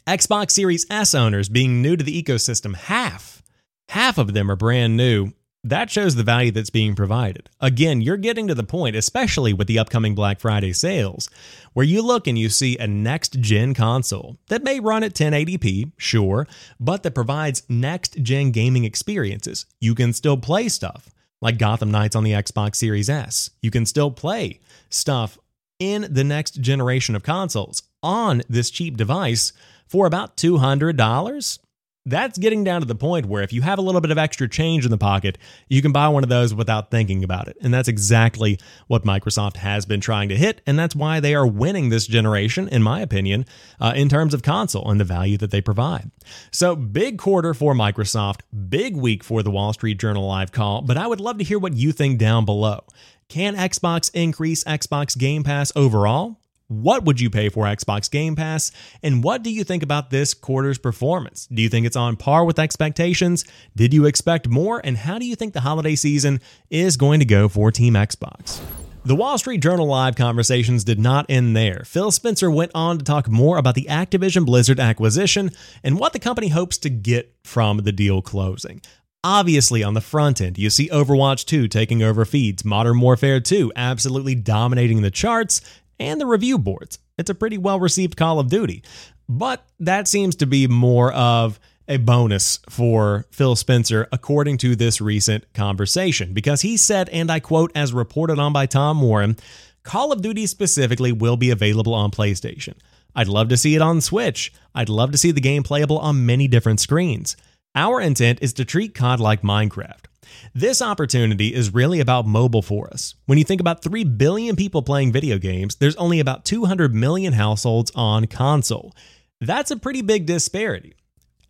Xbox 0.08 0.52
Series 0.52 0.86
S 0.90 1.14
owners 1.14 1.50
being 1.50 1.82
new 1.82 1.98
to 1.98 2.04
the 2.04 2.24
ecosystem, 2.24 2.76
half, 2.76 3.44
half 3.90 4.18
of 4.18 4.34
them 4.34 4.50
are 4.50 4.56
brand 4.56 4.96
new 4.96 5.34
that 5.64 5.90
shows 5.90 6.16
the 6.16 6.24
value 6.24 6.52
that's 6.52 6.70
being 6.70 6.96
provided. 6.96 7.50
Again, 7.60 8.00
you're 8.00 8.16
getting 8.16 8.48
to 8.48 8.56
the 8.56 8.64
point, 8.64 8.96
especially 8.96 9.52
with 9.52 9.68
the 9.68 9.80
upcoming 9.80 10.16
Black 10.16 10.40
Friday 10.40 10.72
sales, 10.72 11.30
where 11.74 11.86
you 11.86 12.02
look 12.02 12.26
and 12.26 12.40
you 12.40 12.48
see 12.48 12.78
a 12.78 12.88
next 12.88 13.42
gen 13.42 13.74
console 13.74 14.38
that 14.48 14.64
may 14.64 14.80
run 14.80 15.04
at 15.04 15.14
1080p, 15.14 15.92
sure, 15.98 16.48
but 16.80 17.04
that 17.04 17.16
provides 17.16 17.64
next 17.68 18.22
gen 18.24 18.52
gaming 18.52 18.86
experiences. 18.86 19.66
You 19.82 19.94
can 19.94 20.14
still 20.14 20.38
play 20.38 20.70
stuff 20.70 21.10
like 21.42 21.58
Gotham 21.58 21.92
Knights 21.92 22.16
on 22.16 22.24
the 22.24 22.32
Xbox 22.32 22.78
Series 22.78 23.10
S. 23.10 23.50
You 23.62 23.72
can 23.72 23.86
still 23.86 24.12
play 24.12 24.62
stuff 24.90 25.38
in 25.80 26.08
the 26.10 26.24
next 26.24 26.62
generation 26.62 27.14
of 27.16 27.24
consoles 27.24 27.84
on 28.02 28.42
this 28.48 28.70
cheap 28.70 28.96
device 28.96 29.52
for 29.88 30.06
about 30.06 30.38
$200 30.38 31.60
that's 32.08 32.38
getting 32.38 32.64
down 32.64 32.80
to 32.80 32.88
the 32.88 32.96
point 32.96 33.26
where 33.26 33.44
if 33.44 33.52
you 33.52 33.62
have 33.62 33.78
a 33.78 33.82
little 33.82 34.00
bit 34.00 34.12
of 34.12 34.18
extra 34.18 34.48
change 34.48 34.86
in 34.86 34.92
the 34.92 34.98
pocket, 34.98 35.38
you 35.68 35.82
can 35.82 35.92
buy 35.92 36.08
one 36.08 36.24
of 36.24 36.30
those 36.30 36.54
without 36.54 36.90
thinking 36.90 37.22
about 37.22 37.50
it. 37.50 37.58
And 37.62 37.74
that's 37.74 37.90
exactly 37.90 38.58
what 38.88 39.04
Microsoft 39.04 39.58
has 39.58 39.86
been 39.86 40.00
trying 40.00 40.30
to 40.30 40.38
hit. 40.38 40.62
And 40.66 40.80
that's 40.80 40.96
why 40.96 41.20
they 41.20 41.36
are 41.36 41.46
winning 41.46 41.90
this 41.90 42.08
generation, 42.08 42.70
in 42.70 42.82
my 42.82 43.02
opinion, 43.02 43.46
uh, 43.82 43.92
in 43.94 44.08
terms 44.08 44.34
of 44.34 44.42
console 44.42 44.90
and 44.90 45.02
the 45.02 45.06
value 45.06 45.38
that 45.40 45.52
they 45.52 45.60
provide. 45.60 46.10
So, 46.50 46.78
big 46.78 47.18
quarter 47.18 47.54
for 47.54 47.74
Microsoft, 47.74 48.40
big 48.70 48.96
week 48.96 49.22
for 49.22 49.44
the 49.44 49.52
Wall 49.52 49.74
Street 49.74 50.00
Journal 50.00 50.26
live 50.26 50.54
call. 50.54 50.82
But 50.82 50.96
I 50.96 51.08
would 51.08 51.20
love 51.20 51.40
to 51.40 51.44
hear 51.44 51.60
what 51.60 51.76
you 51.76 51.92
think 51.92 52.20
down 52.20 52.46
below. 52.46 52.86
Can 53.28 53.56
Xbox 53.56 54.10
increase 54.14 54.64
Xbox 54.64 55.18
Game 55.18 55.44
Pass 55.44 55.74
overall? 55.76 56.40
What 56.70 57.06
would 57.06 57.22
you 57.22 57.30
pay 57.30 57.48
for 57.48 57.64
Xbox 57.64 58.12
Game 58.12 58.36
Pass? 58.36 58.74
And 59.02 59.24
what 59.24 59.42
do 59.42 59.50
you 59.50 59.64
think 59.64 59.84
about 59.84 60.10
this 60.10 60.34
quarter's 60.34 60.78
performance? 60.78 61.48
Do 61.48 61.62
you 61.62 61.70
think 61.70 61.86
it's 61.86 61.96
on 61.96 62.18
par 62.18 62.44
with 62.44 62.60
expectations? 62.60 63.46
Did 63.78 63.94
you 63.94 64.06
expect 64.06 64.50
more? 64.50 64.82
And 64.84 64.98
how 64.98 65.18
do 65.18 65.26
you 65.26 65.38
think 65.38 65.54
the 65.54 65.62
holiday 65.62 65.96
season 65.96 66.42
is 66.70 66.98
going 66.98 67.22
to 67.22 67.26
go 67.26 67.48
for 67.48 67.72
Team 67.72 67.94
Xbox? 67.94 68.60
The 69.06 69.16
Wall 69.16 69.38
Street 69.38 69.62
Journal 69.62 69.88
Live 69.88 70.18
conversations 70.18 70.84
did 70.84 71.00
not 71.00 71.26
end 71.30 71.56
there. 71.56 71.84
Phil 71.86 72.12
Spencer 72.12 72.52
went 72.52 72.72
on 72.76 72.98
to 72.98 73.06
talk 73.06 73.30
more 73.30 73.58
about 73.58 73.76
the 73.76 73.88
Activision 73.90 74.46
Blizzard 74.46 74.82
acquisition 74.82 75.52
and 75.86 75.98
what 75.98 76.12
the 76.12 76.20
company 76.20 76.50
hopes 76.50 76.78
to 76.80 76.90
get 76.90 77.34
from 77.46 77.78
the 77.78 77.94
deal 77.94 78.22
closing. 78.22 78.82
Obviously, 79.24 79.84
on 79.84 79.94
the 79.94 80.02
front 80.02 80.42
end, 80.42 80.58
you 80.58 80.70
see 80.70 80.90
Overwatch 80.90 81.46
2 81.46 81.70
taking 81.70 82.04
over 82.04 82.26
feeds, 82.26 82.66
Modern 82.66 83.00
Warfare 83.00 83.40
2 83.40 83.72
absolutely 83.78 84.36
dominating 84.36 85.02
the 85.02 85.12
charts, 85.12 85.62
and 86.00 86.20
the 86.20 86.26
review 86.26 86.58
boards. 86.58 87.00
It's 87.18 87.30
a 87.30 87.36
pretty 87.36 87.58
well 87.58 87.80
received 87.80 88.18
Call 88.18 88.40
of 88.40 88.50
Duty. 88.50 88.84
But 89.30 89.66
that 89.80 90.08
seems 90.08 90.36
to 90.38 90.46
be 90.46 90.68
more 90.68 91.12
of 91.14 91.60
a 91.88 91.98
bonus 91.98 92.60
for 92.70 93.26
Phil 93.32 93.56
Spencer, 93.56 94.08
according 94.12 94.58
to 94.60 94.76
this 94.76 95.00
recent 95.00 95.52
conversation, 95.54 96.34
because 96.34 96.62
he 96.62 96.78
said, 96.78 97.10
and 97.10 97.32
I 97.32 97.40
quote, 97.40 97.72
as 97.76 97.94
reported 97.94 98.40
on 98.40 98.54
by 98.54 98.66
Tom 98.66 99.02
Warren, 99.02 99.38
Call 99.84 100.12
of 100.12 100.22
Duty 100.22 100.48
specifically 100.48 101.14
will 101.14 101.38
be 101.38 101.50
available 101.50 101.94
on 101.94 102.12
PlayStation. 102.12 102.74
I'd 103.16 103.30
love 103.30 103.48
to 103.50 103.58
see 103.58 103.74
it 103.74 103.82
on 103.82 104.02
Switch. 104.02 104.52
I'd 104.76 104.90
love 104.90 105.12
to 105.12 105.18
see 105.18 105.32
the 105.32 105.42
game 105.42 105.64
playable 105.64 105.98
on 105.98 106.26
many 106.26 106.48
different 106.48 106.82
screens. 106.82 107.38
Our 107.74 108.02
intent 108.02 108.40
is 108.42 108.54
to 108.54 108.66
treat 108.66 108.94
COD 108.94 109.20
like 109.20 109.42
Minecraft. 109.42 110.07
This 110.54 110.82
opportunity 110.82 111.54
is 111.54 111.74
really 111.74 112.00
about 112.00 112.26
mobile 112.26 112.62
for 112.62 112.92
us. 112.92 113.16
When 113.26 113.38
you 113.38 113.44
think 113.44 113.62
about 113.62 113.84
3 113.84 114.04
billion 114.04 114.56
people 114.56 114.82
playing 114.82 115.12
video 115.12 115.38
games, 115.38 115.76
there's 115.76 115.96
only 115.96 116.20
about 116.20 116.46
200 116.46 116.94
million 116.94 117.34
households 117.34 117.92
on 117.96 118.28
console. 118.28 118.96
That's 119.40 119.72
a 119.72 119.78
pretty 119.78 120.02
big 120.02 120.26
disparity. 120.26 120.96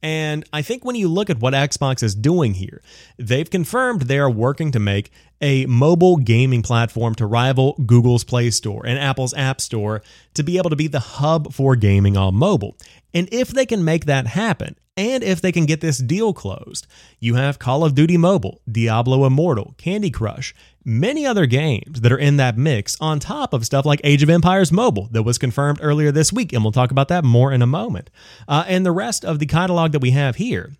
And 0.03 0.48
I 0.53 0.62
think 0.62 0.86
when 0.86 0.96
you 0.96 1.07
look 1.07 1.29
at 1.29 1.39
what 1.39 1.53
Xbox 1.53 2.03
is 2.03 2.13
doing 2.13 2.53
here, 2.53 2.81
they've 3.17 3.50
confirmed 3.50 4.03
they 4.03 4.19
are 4.19 4.29
working 4.29 4.72
to 4.74 4.79
make 4.79 5.12
a 5.41 5.65
mobile 5.65 6.17
gaming 6.17 6.62
platform 6.62 7.15
to 7.15 7.25
rival 7.25 7.74
Google's 7.86 8.24
Play 8.24 8.51
Store 8.51 8.86
and 8.86 9.00
Apple's 9.00 9.34
App 9.34 9.60
Store 9.60 10.03
to 10.36 10.43
be 10.43 10.57
able 10.57 10.69
to 10.69 10.75
be 10.75 10.88
the 10.88 11.00
hub 11.00 11.51
for 11.53 11.75
gaming 11.75 12.15
on 12.15 12.36
mobile. 12.36 12.77
And 13.13 13.27
if 13.31 13.50
they 13.50 13.65
can 13.65 13.84
make 13.84 14.05
that 14.05 14.27
happen, 14.27 14.75
and 14.98 15.24
if 15.24 15.39
they 15.39 15.51
can 15.51 15.66
get 15.66 15.80
this 15.80 16.00
deal 16.00 16.34
closed, 16.34 16.88
you 17.20 17.36
have 17.36 17.60
Call 17.60 17.86
of 17.86 17.94
Duty 17.96 18.18
Mobile, 18.18 18.62
Diablo 18.70 19.25
Immortal, 19.25 19.75
Candy 19.77 20.10
Crush, 20.10 20.56
many 20.84 21.25
other 21.25 21.46
games 21.46 22.01
that 22.01 22.12
are 22.12 22.18
in 22.18 22.38
that 22.38 22.58
mix, 22.58 22.98
on 23.00 23.20
top 23.20 23.54
of 23.54 23.66
stuff 23.66 23.86
like 23.86 24.01
Age 24.04 24.24
of 24.24 24.30
Empires 24.30 24.72
Mobile 24.72 25.08
that 25.12 25.24
was 25.24 25.38
confirmed 25.38 25.80
earlier 25.82 26.12
this 26.12 26.34
week, 26.34 26.51
and 26.51 26.63
we'll 26.63 26.72
talk 26.72 26.89
about 26.89 27.10
that 27.10 27.24
more 27.24 27.54
in 27.54 27.62
a 27.62 27.68
moment. 27.68 28.10
Uh, 28.48 28.66
and 28.68 28.86
the 28.86 28.92
rest 28.92 29.24
of 29.24 29.38
the 29.38 29.46
catalog 29.46 29.92
that 29.92 30.01
we 30.01 30.12
have 30.12 30.38
here 30.38 30.74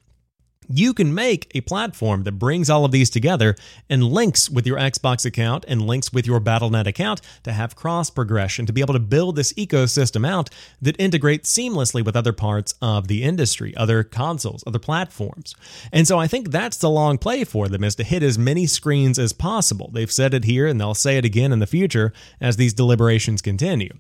you 0.70 0.94
can 0.94 1.14
make 1.14 1.52
a 1.56 1.62
platform 1.62 2.24
that 2.24 2.34
brings 2.34 2.70
all 2.70 2.86
of 2.86 2.92
these 2.92 3.10
together 3.10 3.56
and 3.90 4.04
links 4.04 4.50
with 4.50 4.68
your 4.68 4.78
Xbox 4.78 5.26
account 5.26 5.66
and 5.68 5.86
links 5.86 6.12
with 6.12 6.28
your 6.28 6.40
Battle.net 6.40 6.88
account 6.88 7.22
to 7.44 7.52
have 7.52 7.76
cross 7.76 8.10
progression, 8.10 8.66
to 8.66 8.74
be 8.74 8.82
able 8.82 8.94
to 8.94 9.00
build 9.00 9.36
this 9.36 9.54
ecosystem 9.54 10.28
out 10.28 10.50
that 10.82 11.00
integrates 11.00 11.54
seamlessly 11.54 12.04
with 12.04 12.16
other 12.16 12.34
parts 12.34 12.74
of 12.82 13.08
the 13.08 13.24
industry, 13.24 13.76
other 13.76 14.04
consoles, 14.04 14.64
other 14.68 14.80
platforms. 14.80 15.56
And 15.92 16.08
so 16.08 16.20
I 16.20 16.28
think 16.28 16.52
that's 16.52 16.78
the 16.78 16.90
long 16.90 17.18
play 17.18 17.44
for 17.44 17.68
them 17.68 17.84
is 17.84 17.96
to 17.96 18.04
hit 18.04 18.24
as 18.24 18.38
many 18.38 18.68
screens 18.68 19.18
as 19.20 19.34
possible. 19.34 19.90
They've 19.92 20.12
said 20.12 20.34
it 20.34 20.46
here 20.46 20.68
and 20.68 20.80
they'll 20.80 20.94
say 20.94 21.18
it 21.18 21.26
again 21.26 21.52
in 21.52 21.60
the 21.60 21.68
future 21.68 22.14
as 22.42 22.58
these 22.58 22.74
deliberations 22.74 23.42
continue. 23.42 23.94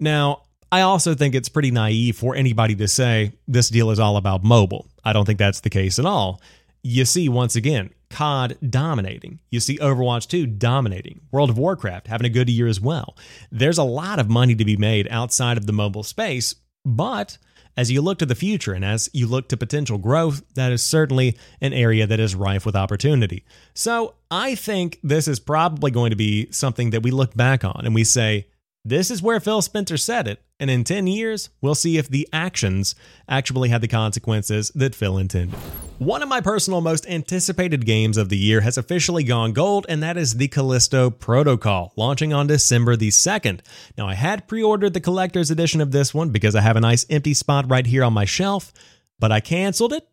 Now, 0.00 0.42
I 0.70 0.82
also 0.82 1.14
think 1.14 1.34
it's 1.34 1.48
pretty 1.48 1.70
naive 1.70 2.16
for 2.16 2.34
anybody 2.34 2.74
to 2.76 2.88
say 2.88 3.32
this 3.46 3.70
deal 3.70 3.90
is 3.90 3.98
all 3.98 4.16
about 4.16 4.44
mobile. 4.44 4.86
I 5.08 5.14
don't 5.14 5.24
think 5.24 5.38
that's 5.38 5.60
the 5.60 5.70
case 5.70 5.98
at 5.98 6.04
all. 6.04 6.42
You 6.82 7.06
see, 7.06 7.30
once 7.30 7.56
again, 7.56 7.90
COD 8.10 8.58
dominating. 8.68 9.40
You 9.50 9.58
see 9.58 9.78
Overwatch 9.78 10.28
2 10.28 10.46
dominating. 10.46 11.22
World 11.32 11.48
of 11.48 11.56
Warcraft 11.56 12.08
having 12.08 12.26
a 12.26 12.30
good 12.30 12.50
year 12.50 12.66
as 12.66 12.78
well. 12.78 13.16
There's 13.50 13.78
a 13.78 13.84
lot 13.84 14.18
of 14.18 14.28
money 14.28 14.54
to 14.54 14.64
be 14.66 14.76
made 14.76 15.08
outside 15.10 15.56
of 15.56 15.66
the 15.66 15.72
mobile 15.72 16.02
space, 16.02 16.54
but 16.84 17.38
as 17.74 17.90
you 17.90 18.02
look 18.02 18.18
to 18.18 18.26
the 18.26 18.34
future 18.34 18.74
and 18.74 18.84
as 18.84 19.08
you 19.14 19.26
look 19.26 19.48
to 19.48 19.56
potential 19.56 19.96
growth, 19.96 20.42
that 20.54 20.72
is 20.72 20.82
certainly 20.84 21.38
an 21.62 21.72
area 21.72 22.06
that 22.06 22.20
is 22.20 22.34
rife 22.34 22.66
with 22.66 22.76
opportunity. 22.76 23.44
So 23.72 24.16
I 24.30 24.56
think 24.56 24.98
this 25.02 25.26
is 25.26 25.40
probably 25.40 25.90
going 25.90 26.10
to 26.10 26.16
be 26.16 26.50
something 26.50 26.90
that 26.90 27.02
we 27.02 27.12
look 27.12 27.34
back 27.34 27.64
on 27.64 27.82
and 27.84 27.94
we 27.94 28.04
say, 28.04 28.48
this 28.88 29.10
is 29.10 29.22
where 29.22 29.40
Phil 29.40 29.60
Spencer 29.60 29.96
said 29.96 30.26
it, 30.26 30.42
and 30.58 30.70
in 30.70 30.82
10 30.82 31.06
years, 31.06 31.50
we'll 31.60 31.74
see 31.74 31.98
if 31.98 32.08
the 32.08 32.28
actions 32.32 32.94
actually 33.28 33.68
had 33.68 33.80
the 33.80 33.88
consequences 33.88 34.70
that 34.74 34.94
Phil 34.94 35.18
intended. 35.18 35.58
One 35.98 36.22
of 36.22 36.28
my 36.28 36.40
personal 36.40 36.80
most 36.80 37.06
anticipated 37.06 37.84
games 37.84 38.16
of 38.16 38.28
the 38.28 38.38
year 38.38 38.62
has 38.62 38.78
officially 38.78 39.24
gone 39.24 39.52
gold, 39.52 39.84
and 39.88 40.02
that 40.02 40.16
is 40.16 40.36
the 40.36 40.48
Callisto 40.48 41.10
Protocol, 41.10 41.92
launching 41.96 42.32
on 42.32 42.46
December 42.46 42.96
the 42.96 43.08
2nd. 43.08 43.60
Now, 43.96 44.08
I 44.08 44.14
had 44.14 44.48
pre 44.48 44.62
ordered 44.62 44.94
the 44.94 45.00
collector's 45.00 45.50
edition 45.50 45.80
of 45.80 45.92
this 45.92 46.14
one 46.14 46.30
because 46.30 46.54
I 46.54 46.60
have 46.62 46.76
a 46.76 46.80
nice 46.80 47.04
empty 47.10 47.34
spot 47.34 47.68
right 47.68 47.86
here 47.86 48.04
on 48.04 48.12
my 48.12 48.24
shelf, 48.24 48.72
but 49.18 49.32
I 49.32 49.40
canceled 49.40 49.92
it 49.92 50.08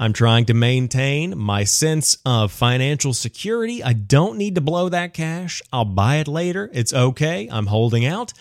I'm 0.00 0.14
trying 0.14 0.46
to 0.46 0.54
maintain 0.54 1.36
my 1.36 1.64
sense 1.64 2.16
of 2.24 2.52
financial 2.52 3.12
security. 3.12 3.84
I 3.84 3.92
don't 3.92 4.38
need 4.38 4.54
to 4.54 4.62
blow 4.62 4.88
that 4.88 5.12
cash. 5.12 5.60
I'll 5.74 5.84
buy 5.84 6.16
it 6.16 6.26
later. 6.26 6.70
It's 6.72 6.94
okay. 6.94 7.50
I'm 7.52 7.66
holding 7.66 8.06
out. 8.06 8.32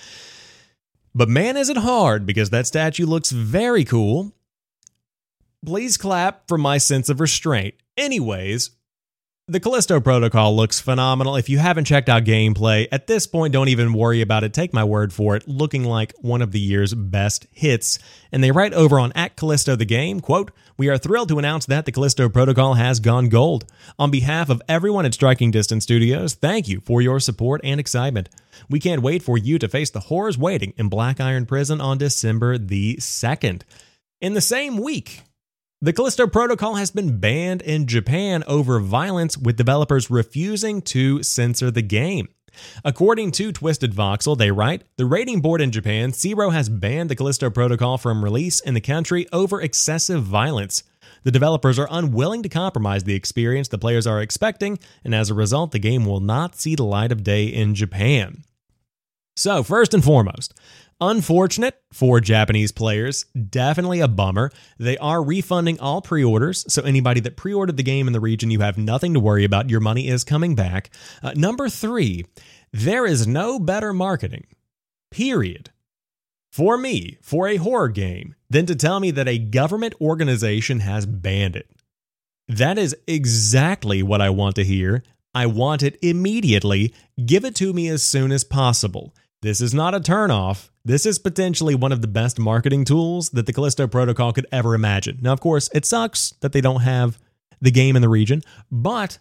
But 1.14 1.28
man, 1.28 1.58
is 1.58 1.68
it 1.68 1.76
hard 1.76 2.26
because 2.26 2.50
that 2.52 2.66
statue 2.66 3.06
looks 3.06 3.32
very 3.32 3.84
cool. 3.84 4.32
Please 5.66 5.98
clap 5.98 6.48
for 6.48 6.58
my 6.58 6.78
sense 6.78 7.10
of 7.10 7.20
restraint. 7.20 7.76
Anyways, 7.98 8.70
the 9.50 9.60
Callisto 9.60 10.00
Protocol 10.00 10.56
looks 10.56 10.80
phenomenal. 10.80 11.36
If 11.36 11.50
you 11.50 11.58
haven't 11.58 11.86
checked 11.86 12.08
out 12.08 12.24
gameplay, 12.24 12.88
at 12.92 13.08
this 13.08 13.26
point, 13.26 13.52
don't 13.52 13.68
even 13.68 13.94
worry 13.94 14.22
about 14.22 14.44
it. 14.44 14.54
Take 14.54 14.74
my 14.74 14.84
word 14.84 15.12
for 15.12 15.36
it, 15.36 15.48
looking 15.48 15.84
like 15.84 16.14
one 16.20 16.44
of 16.44 16.52
the 16.52 16.60
year's 16.60 16.94
best 16.94 17.48
hits. 17.52 17.98
And 18.32 18.44
they 18.44 18.52
write 18.52 18.74
over 18.74 19.00
on 19.00 19.12
at 19.14 19.36
Callisto 19.36 19.76
the 19.76 19.86
Game, 19.86 20.20
quote, 20.20 20.52
We 20.78 20.88
are 20.88 21.00
thrilled 21.00 21.30
to 21.30 21.40
announce 21.40 21.66
that 21.66 21.86
the 21.86 21.92
Callisto 21.92 22.30
Protocol 22.30 22.76
has 22.76 23.00
gone 23.00 23.28
gold. 23.28 23.66
On 23.98 24.12
behalf 24.12 24.50
of 24.50 24.62
everyone 24.70 25.08
at 25.08 25.16
Striking 25.16 25.50
Distance 25.50 25.84
Studios, 25.84 26.36
thank 26.36 26.68
you 26.68 26.80
for 26.82 27.02
your 27.02 27.20
support 27.20 27.60
and 27.64 27.80
excitement. 27.80 28.30
We 28.70 28.80
can't 28.80 29.02
wait 29.02 29.24
for 29.24 29.36
you 29.36 29.58
to 29.58 29.68
face 29.68 29.90
the 29.90 30.02
horrors 30.02 30.38
waiting 30.38 30.74
in 30.78 30.90
Black 30.90 31.20
Iron 31.20 31.48
Prison 31.48 31.82
on 31.82 31.98
December 31.98 32.60
the 32.60 32.98
2nd. 32.98 33.64
In 34.22 34.34
the 34.36 34.42
same 34.42 34.78
week, 34.78 35.24
the 35.82 35.94
Callisto 35.94 36.28
Protocol 36.28 36.76
has 36.76 36.92
been 36.92 37.20
banned 37.20 37.62
in 37.62 37.88
Japan 37.88 38.44
over 38.48 38.82
violence, 38.82 39.38
with 39.38 39.56
developers 39.56 40.10
refusing 40.10 40.82
to 40.82 41.24
censor 41.24 41.72
the 41.72 41.82
game. 41.82 42.28
According 42.84 43.32
to 43.34 43.54
Twisted 43.54 43.94
Voxel, 43.94 44.38
they 44.38 44.52
write 44.52 44.84
The 44.98 45.06
rating 45.06 45.40
board 45.40 45.62
in 45.62 45.72
Japan, 45.72 46.12
CERO, 46.12 46.52
has 46.52 46.68
banned 46.68 47.10
the 47.10 47.16
Callisto 47.16 47.50
Protocol 47.50 47.98
from 47.98 48.26
release 48.26 48.60
in 48.60 48.74
the 48.74 48.82
country 48.82 49.26
over 49.32 49.62
excessive 49.62 50.24
violence. 50.24 50.84
The 51.24 51.32
developers 51.32 51.80
are 51.80 51.88
unwilling 51.90 52.44
to 52.44 52.50
compromise 52.50 53.06
the 53.06 53.16
experience 53.16 53.70
the 53.70 53.78
players 53.78 54.06
are 54.06 54.22
expecting, 54.22 54.80
and 55.06 55.16
as 55.16 55.30
a 55.30 55.34
result, 55.34 55.72
the 55.72 55.80
game 55.80 56.06
will 56.06 56.20
not 56.20 56.56
see 56.56 56.76
the 56.76 56.84
light 56.84 57.14
of 57.14 57.24
day 57.24 57.46
in 57.46 57.74
Japan. 57.74 58.44
So, 59.38 59.64
first 59.64 59.94
and 59.94 60.04
foremost, 60.04 60.54
Unfortunate 61.02 61.82
for 61.94 62.20
Japanese 62.20 62.74
players, 62.74 63.24
definitely 63.50 64.02
a 64.02 64.08
bummer. 64.08 64.52
They 64.78 64.98
are 64.98 65.24
refunding 65.24 65.80
all 65.80 66.02
pre 66.02 66.26
orders, 66.26 66.66
so 66.72 66.82
anybody 66.82 67.22
that 67.22 67.38
pre 67.38 67.54
ordered 67.54 67.78
the 67.78 67.84
game 67.84 68.08
in 68.08 68.14
the 68.14 68.20
region, 68.20 68.52
you 68.52 68.60
have 68.60 68.78
nothing 68.78 69.14
to 69.14 69.20
worry 69.20 69.46
about. 69.46 69.70
Your 69.70 69.80
money 69.80 70.10
is 70.10 70.26
coming 70.26 70.56
back. 70.56 70.90
Uh, 71.24 71.32
number 71.36 71.70
three, 71.70 72.26
there 72.74 73.06
is 73.06 73.26
no 73.26 73.60
better 73.60 73.94
marketing, 73.94 74.46
period, 75.10 75.70
for 76.52 76.78
me, 76.78 77.18
for 77.22 77.48
a 77.48 77.56
horror 77.56 77.90
game, 77.90 78.36
than 78.50 78.66
to 78.66 78.76
tell 78.76 79.00
me 79.00 79.12
that 79.12 79.28
a 79.30 79.40
government 79.40 79.94
organization 80.02 80.82
has 80.82 81.06
banned 81.06 81.56
it. 81.56 81.70
That 82.50 82.78
is 82.78 82.94
exactly 83.08 84.04
what 84.04 84.22
I 84.22 84.32
want 84.32 84.56
to 84.58 84.66
hear. 84.66 85.04
I 85.34 85.46
want 85.46 85.82
it 85.82 85.98
immediately. 86.02 86.94
Give 87.26 87.46
it 87.46 87.56
to 87.56 87.72
me 87.72 87.88
as 87.88 88.04
soon 88.04 88.34
as 88.34 88.44
possible. 88.44 89.14
This 89.42 89.62
is 89.62 89.74
not 89.74 89.96
a 89.96 90.02
turnoff. 90.02 90.70
This 90.90 91.06
is 91.06 91.20
potentially 91.20 91.76
one 91.76 91.92
of 91.92 92.02
the 92.02 92.08
best 92.08 92.40
marketing 92.40 92.84
tools 92.84 93.30
that 93.30 93.46
the 93.46 93.54
Callisto 93.54 93.86
Protocol 93.86 94.34
could 94.34 94.48
ever 94.52 94.74
imagine. 94.74 95.20
Now, 95.22 95.34
of 95.34 95.40
course, 95.40 95.70
it 95.72 95.86
sucks 95.86 96.32
that 96.40 96.52
they 96.52 96.62
don't 96.62 96.82
have 96.82 97.20
the 97.62 97.70
game 97.70 97.96
in 97.96 98.02
the 98.02 98.10
region, 98.10 98.42
but 98.72 99.20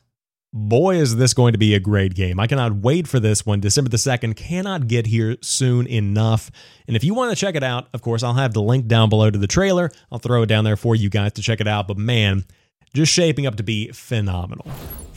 boy, 0.51 0.97
is 0.97 1.17
this 1.17 1.35
going 1.35 1.53
to 1.53 1.59
be 1.59 1.75
a 1.75 1.79
great 1.79 2.15
game. 2.15 2.41
I 2.41 2.47
cannot 2.47 2.77
wait 2.77 3.07
for 3.07 3.21
this 3.21 3.45
one. 3.45 3.61
December 3.61 3.91
the 3.91 3.99
2nd 3.99 4.35
cannot 4.35 4.89
get 4.89 5.09
here 5.09 5.37
soon 5.43 5.87
enough. 5.87 6.51
And 6.87 6.97
if 6.97 7.05
you 7.05 7.13
want 7.13 7.33
to 7.33 7.37
check 7.37 7.55
it 7.55 7.63
out, 7.63 7.89
of 7.93 8.01
course, 8.01 8.23
I'll 8.23 8.33
have 8.33 8.55
the 8.55 8.63
link 8.63 8.87
down 8.87 9.11
below 9.11 9.31
to 9.31 9.39
the 9.39 9.47
trailer. 9.47 9.91
I'll 10.11 10.19
throw 10.19 10.45
it 10.45 10.47
down 10.47 10.65
there 10.65 10.79
for 10.79 10.97
you 10.97 11.11
guys 11.11 11.35
to 11.35 11.43
check 11.43 11.61
it 11.61 11.69
out. 11.69 11.87
But 11.87 11.99
man, 11.99 12.47
just 12.95 13.13
shaping 13.13 13.47
up 13.47 13.57
to 13.57 13.63
be 13.63 13.91
phenomenal. 13.93 14.67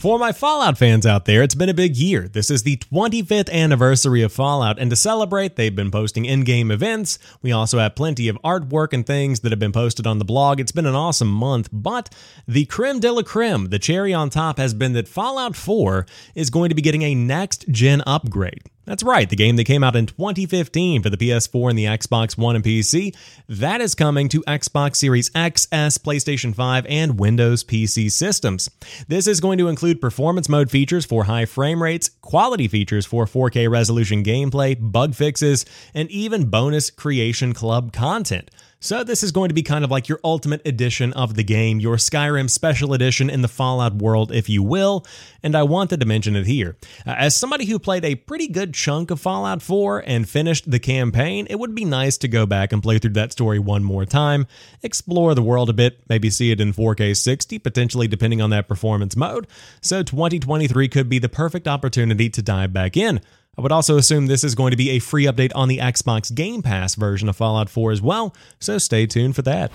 For 0.02 0.18
my 0.18 0.32
Fallout 0.32 0.78
fans 0.78 1.06
out 1.06 1.26
there, 1.26 1.44
it's 1.44 1.54
been 1.54 1.68
a 1.68 1.74
big 1.74 1.94
year. 1.94 2.26
This 2.26 2.50
is 2.50 2.64
the 2.64 2.76
25th 2.76 3.48
anniversary 3.52 4.22
of 4.22 4.32
Fallout, 4.32 4.80
and 4.80 4.90
to 4.90 4.96
celebrate, 4.96 5.54
they've 5.54 5.76
been 5.76 5.92
posting 5.92 6.24
in 6.24 6.42
game 6.42 6.72
events. 6.72 7.20
We 7.40 7.52
also 7.52 7.78
have 7.78 7.94
plenty 7.94 8.26
of 8.26 8.36
artwork 8.42 8.92
and 8.92 9.06
things 9.06 9.40
that 9.40 9.52
have 9.52 9.60
been 9.60 9.70
posted 9.70 10.04
on 10.04 10.18
the 10.18 10.24
blog. 10.24 10.58
It's 10.58 10.72
been 10.72 10.86
an 10.86 10.96
awesome 10.96 11.30
month, 11.30 11.68
but 11.72 12.12
the 12.48 12.64
creme 12.64 12.98
de 12.98 13.12
la 13.12 13.22
creme, 13.22 13.66
the 13.66 13.78
cherry 13.78 14.12
on 14.12 14.28
top, 14.28 14.58
has 14.58 14.74
been 14.74 14.92
that 14.94 15.06
Fallout 15.06 15.54
4 15.54 16.04
is 16.34 16.50
going 16.50 16.70
to 16.70 16.74
be 16.74 16.82
getting 16.82 17.02
a 17.02 17.14
next 17.14 17.68
gen 17.68 18.02
upgrade. 18.04 18.62
That's 18.84 19.04
right, 19.04 19.30
the 19.30 19.36
game 19.36 19.54
that 19.56 19.64
came 19.64 19.84
out 19.84 19.94
in 19.94 20.06
2015 20.06 21.02
for 21.02 21.10
the 21.10 21.16
PS4 21.16 21.70
and 21.70 21.78
the 21.78 21.84
Xbox 21.84 22.36
One 22.36 22.56
and 22.56 22.64
PC, 22.64 23.14
that 23.48 23.80
is 23.80 23.94
coming 23.94 24.28
to 24.30 24.42
Xbox 24.42 24.96
Series 24.96 25.30
X, 25.36 25.68
S, 25.70 25.98
PlayStation 25.98 26.52
5, 26.52 26.86
and 26.88 27.20
Windows 27.20 27.62
PC 27.62 28.10
systems. 28.10 28.68
This 29.06 29.28
is 29.28 29.40
going 29.40 29.58
to 29.58 29.68
include 29.68 30.00
performance 30.00 30.48
mode 30.48 30.68
features 30.68 31.04
for 31.04 31.24
high 31.24 31.44
frame 31.44 31.80
rates, 31.80 32.10
quality 32.22 32.66
features 32.66 33.06
for 33.06 33.24
4K 33.24 33.70
resolution 33.70 34.24
gameplay, 34.24 34.76
bug 34.80 35.14
fixes, 35.14 35.64
and 35.94 36.10
even 36.10 36.50
bonus 36.50 36.90
Creation 36.90 37.52
Club 37.54 37.92
content. 37.92 38.50
So, 38.84 39.04
this 39.04 39.22
is 39.22 39.30
going 39.30 39.48
to 39.48 39.54
be 39.54 39.62
kind 39.62 39.84
of 39.84 39.92
like 39.92 40.08
your 40.08 40.18
ultimate 40.24 40.66
edition 40.66 41.12
of 41.12 41.36
the 41.36 41.44
game, 41.44 41.78
your 41.78 41.98
Skyrim 41.98 42.50
special 42.50 42.94
edition 42.94 43.30
in 43.30 43.40
the 43.40 43.46
Fallout 43.46 43.94
world, 43.94 44.32
if 44.32 44.48
you 44.48 44.60
will, 44.64 45.06
and 45.40 45.54
I 45.54 45.62
wanted 45.62 46.00
to 46.00 46.06
mention 46.06 46.34
it 46.34 46.48
here. 46.48 46.76
Uh, 47.06 47.14
as 47.16 47.36
somebody 47.36 47.66
who 47.66 47.78
played 47.78 48.04
a 48.04 48.16
pretty 48.16 48.48
good 48.48 48.74
chunk 48.74 49.12
of 49.12 49.20
Fallout 49.20 49.62
4 49.62 50.02
and 50.04 50.28
finished 50.28 50.68
the 50.68 50.80
campaign, 50.80 51.46
it 51.48 51.60
would 51.60 51.76
be 51.76 51.84
nice 51.84 52.18
to 52.18 52.26
go 52.26 52.44
back 52.44 52.72
and 52.72 52.82
play 52.82 52.98
through 52.98 53.12
that 53.12 53.30
story 53.30 53.60
one 53.60 53.84
more 53.84 54.04
time, 54.04 54.48
explore 54.82 55.36
the 55.36 55.42
world 55.42 55.70
a 55.70 55.72
bit, 55.72 56.00
maybe 56.08 56.28
see 56.28 56.50
it 56.50 56.60
in 56.60 56.72
4K 56.72 57.16
60, 57.16 57.60
potentially 57.60 58.08
depending 58.08 58.42
on 58.42 58.50
that 58.50 58.66
performance 58.66 59.14
mode. 59.14 59.46
So, 59.80 60.02
2023 60.02 60.88
could 60.88 61.08
be 61.08 61.20
the 61.20 61.28
perfect 61.28 61.68
opportunity 61.68 62.28
to 62.30 62.42
dive 62.42 62.72
back 62.72 62.96
in. 62.96 63.20
I 63.58 63.60
would 63.60 63.70
also 63.70 63.98
assume 63.98 64.28
this 64.28 64.44
is 64.44 64.54
going 64.54 64.70
to 64.70 64.78
be 64.78 64.88
a 64.90 64.98
free 64.98 65.26
update 65.26 65.52
on 65.54 65.68
the 65.68 65.76
Xbox 65.76 66.34
Game 66.34 66.62
Pass 66.62 66.94
version 66.94 67.28
of 67.28 67.36
Fallout 67.36 67.68
4 67.68 67.92
as 67.92 68.00
well, 68.00 68.34
so 68.58 68.78
stay 68.78 69.04
tuned 69.04 69.36
for 69.36 69.42
that. 69.42 69.70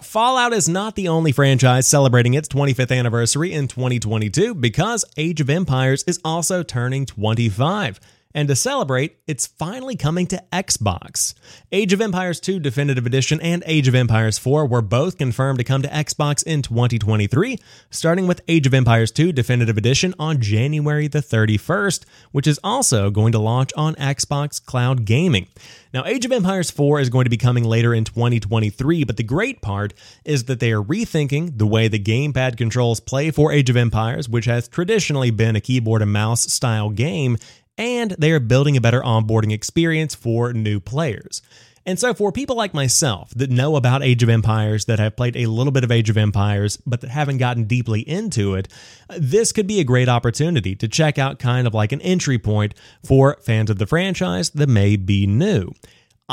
Fallout 0.00 0.52
is 0.52 0.68
not 0.68 0.94
the 0.94 1.08
only 1.08 1.32
franchise 1.32 1.88
celebrating 1.88 2.34
its 2.34 2.46
25th 2.46 2.96
anniversary 2.96 3.52
in 3.52 3.66
2022 3.66 4.54
because 4.54 5.04
Age 5.16 5.40
of 5.40 5.50
Empires 5.50 6.04
is 6.04 6.20
also 6.24 6.62
turning 6.62 7.04
25. 7.04 7.98
And 8.34 8.48
to 8.48 8.56
celebrate, 8.56 9.18
it's 9.26 9.46
finally 9.46 9.96
coming 9.96 10.26
to 10.28 10.42
Xbox. 10.52 11.34
Age 11.70 11.92
of 11.92 12.00
Empires 12.00 12.40
2 12.40 12.60
Definitive 12.60 13.04
Edition 13.04 13.40
and 13.40 13.62
Age 13.66 13.88
of 13.88 13.94
Empires 13.94 14.38
4 14.38 14.66
were 14.66 14.80
both 14.82 15.18
confirmed 15.18 15.58
to 15.58 15.64
come 15.64 15.82
to 15.82 15.88
Xbox 15.88 16.42
in 16.42 16.62
2023, 16.62 17.58
starting 17.90 18.26
with 18.26 18.40
Age 18.48 18.66
of 18.66 18.74
Empires 18.74 19.10
2 19.10 19.32
Definitive 19.32 19.76
Edition 19.76 20.14
on 20.18 20.40
January 20.40 21.08
the 21.08 21.18
31st, 21.18 22.04
which 22.30 22.46
is 22.46 22.58
also 22.64 23.10
going 23.10 23.32
to 23.32 23.38
launch 23.38 23.70
on 23.76 23.94
Xbox 23.96 24.64
Cloud 24.64 25.04
Gaming. 25.04 25.46
Now, 25.92 26.06
Age 26.06 26.24
of 26.24 26.32
Empires 26.32 26.70
4 26.70 27.00
is 27.00 27.10
going 27.10 27.24
to 27.24 27.30
be 27.30 27.36
coming 27.36 27.64
later 27.64 27.92
in 27.92 28.04
2023, 28.04 29.04
but 29.04 29.18
the 29.18 29.22
great 29.22 29.60
part 29.60 29.92
is 30.24 30.44
that 30.44 30.58
they 30.58 30.72
are 30.72 30.82
rethinking 30.82 31.58
the 31.58 31.66
way 31.66 31.86
the 31.88 31.98
gamepad 31.98 32.56
controls 32.56 32.98
play 32.98 33.30
for 33.30 33.52
Age 33.52 33.68
of 33.68 33.76
Empires, 33.76 34.26
which 34.26 34.46
has 34.46 34.68
traditionally 34.68 35.30
been 35.30 35.54
a 35.54 35.60
keyboard 35.60 36.00
and 36.00 36.10
mouse 36.10 36.50
style 36.50 36.88
game, 36.88 37.36
and 37.78 38.12
they 38.18 38.32
are 38.32 38.40
building 38.40 38.76
a 38.76 38.80
better 38.80 39.00
onboarding 39.00 39.52
experience 39.52 40.14
for 40.14 40.52
new 40.52 40.80
players. 40.80 41.42
And 41.84 41.98
so, 41.98 42.14
for 42.14 42.30
people 42.30 42.54
like 42.54 42.74
myself 42.74 43.30
that 43.34 43.50
know 43.50 43.74
about 43.74 44.04
Age 44.04 44.22
of 44.22 44.28
Empires, 44.28 44.84
that 44.84 45.00
have 45.00 45.16
played 45.16 45.36
a 45.36 45.46
little 45.46 45.72
bit 45.72 45.82
of 45.82 45.90
Age 45.90 46.10
of 46.10 46.16
Empires, 46.16 46.76
but 46.86 47.00
that 47.00 47.10
haven't 47.10 47.38
gotten 47.38 47.64
deeply 47.64 48.08
into 48.08 48.54
it, 48.54 48.68
uh, 49.10 49.16
this 49.18 49.50
could 49.50 49.66
be 49.66 49.80
a 49.80 49.84
great 49.84 50.08
opportunity 50.08 50.76
to 50.76 50.86
check 50.86 51.18
out 51.18 51.40
kind 51.40 51.66
of 51.66 51.74
like 51.74 51.90
an 51.90 52.00
entry 52.02 52.38
point 52.38 52.74
for 53.04 53.36
fans 53.42 53.68
of 53.68 53.78
the 53.78 53.86
franchise 53.86 54.50
that 54.50 54.68
may 54.68 54.96
be 54.96 55.26
new. 55.26 55.72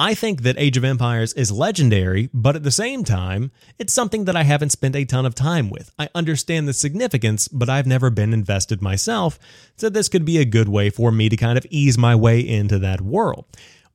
I 0.01 0.13
think 0.13 0.43
that 0.43 0.57
Age 0.57 0.77
of 0.77 0.85
Empires 0.85 1.33
is 1.33 1.51
legendary, 1.51 2.29
but 2.33 2.55
at 2.55 2.63
the 2.63 2.71
same 2.71 3.03
time, 3.03 3.51
it's 3.77 3.91
something 3.91 4.23
that 4.23 4.35
I 4.38 4.43
haven't 4.43 4.69
spent 4.69 4.95
a 4.95 5.03
ton 5.03 5.25
of 5.25 5.35
time 5.35 5.69
with. 5.69 5.91
I 5.99 6.07
understand 6.15 6.69
the 6.69 6.73
significance, 6.73 7.49
but 7.49 7.67
I've 7.67 7.85
never 7.85 8.09
been 8.09 8.31
invested 8.31 8.81
myself, 8.81 9.38
so 9.75 9.89
this 9.89 10.07
could 10.07 10.23
be 10.23 10.38
a 10.38 10.45
good 10.45 10.69
way 10.69 10.89
for 10.89 11.12
me 11.12 11.27
to 11.27 11.35
kind 11.35 11.57
of 11.57 11.67
ease 11.69 11.97
my 11.97 12.15
way 12.15 12.39
into 12.39 12.79
that 12.79 13.01
world. 13.01 13.43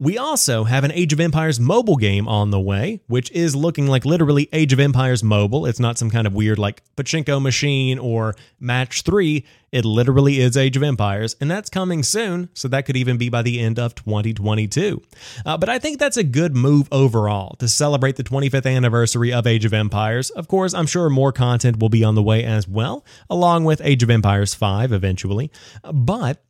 We 0.01 0.19
also 0.19 0.65
have 0.65 0.83
an 0.83 0.91
Age 0.91 1.13
of 1.13 1.21
Empires 1.21 1.61
mobile 1.61 1.97
game 1.97 2.27
on 2.27 2.51
the 2.51 2.61
way, 2.61 3.01
which 3.07 3.31
is 3.31 3.55
looking 3.55 3.87
like 3.87 4.05
literally 4.05 4.49
Age 4.53 4.73
of 4.73 4.81
Empires 4.81 5.23
mobile. 5.23 5.67
It's 5.67 5.79
not 5.79 5.99
some 5.99 6.11
kind 6.11 6.27
of 6.27 6.35
weird 6.35 6.59
like 6.59 6.83
pachinko 6.97 7.41
machine 7.41 8.01
or 8.01 8.35
match 8.59 9.03
3. 9.03 9.47
It 9.71 9.85
literally 9.85 10.41
is 10.41 10.57
Age 10.57 10.77
of 10.77 10.83
Empires, 10.83 11.37
and 11.41 11.49
that's 11.49 11.71
coming 11.71 12.03
soon, 12.03 12.49
so 12.55 12.67
that 12.69 12.87
could 12.87 12.97
even 12.97 13.19
be 13.19 13.29
by 13.29 13.43
the 13.43 13.61
end 13.61 13.79
of 13.79 13.95
2022. 13.95 15.01
Uh, 15.47 15.57
but 15.57 15.69
I 15.69 15.79
think 15.79 16.01
that's 16.01 16.17
a 16.17 16.25
good 16.25 16.57
move 16.57 16.89
overall 16.91 17.55
to 17.57 17.69
celebrate 17.69 18.17
the 18.17 18.25
25th 18.25 18.67
anniversary 18.67 19.33
of 19.33 19.47
Age 19.47 19.65
of 19.65 19.73
Empires. 19.73 20.31
Of 20.31 20.49
course, 20.49 20.75
I'm 20.75 20.87
sure 20.87 21.09
more 21.09 21.33
content 21.33 21.79
will 21.79 21.89
be 21.89 22.03
on 22.03 22.17
the 22.17 22.23
way 22.23 22.43
as 22.43 22.67
well, 22.67 23.05
along 23.31 23.65
with 23.65 23.81
Age 23.85 24.03
of 24.03 24.11
Empires 24.11 24.55
5 24.55 24.93
eventually. 24.93 25.53
But 25.83 26.43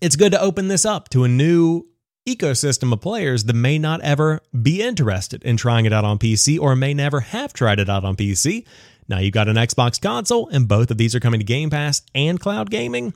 it's 0.00 0.16
good 0.16 0.32
to 0.32 0.40
open 0.40 0.68
this 0.68 0.84
up 0.84 1.08
to 1.10 1.24
a 1.24 1.28
new 1.28 1.86
ecosystem 2.26 2.92
of 2.92 3.00
players 3.00 3.44
that 3.44 3.54
may 3.54 3.78
not 3.78 4.00
ever 4.02 4.40
be 4.60 4.82
interested 4.82 5.42
in 5.42 5.56
trying 5.56 5.86
it 5.86 5.92
out 5.92 6.04
on 6.04 6.18
PC 6.18 6.58
or 6.60 6.76
may 6.76 6.94
never 6.94 7.20
have 7.20 7.52
tried 7.52 7.80
it 7.80 7.88
out 7.88 8.04
on 8.04 8.16
PC. 8.16 8.64
Now 9.08 9.18
you've 9.18 9.34
got 9.34 9.48
an 9.48 9.56
Xbox 9.56 10.00
console, 10.00 10.48
and 10.48 10.68
both 10.68 10.90
of 10.90 10.98
these 10.98 11.14
are 11.14 11.20
coming 11.20 11.40
to 11.40 11.44
Game 11.44 11.70
Pass 11.70 12.02
and 12.14 12.38
cloud 12.38 12.70
gaming. 12.70 13.12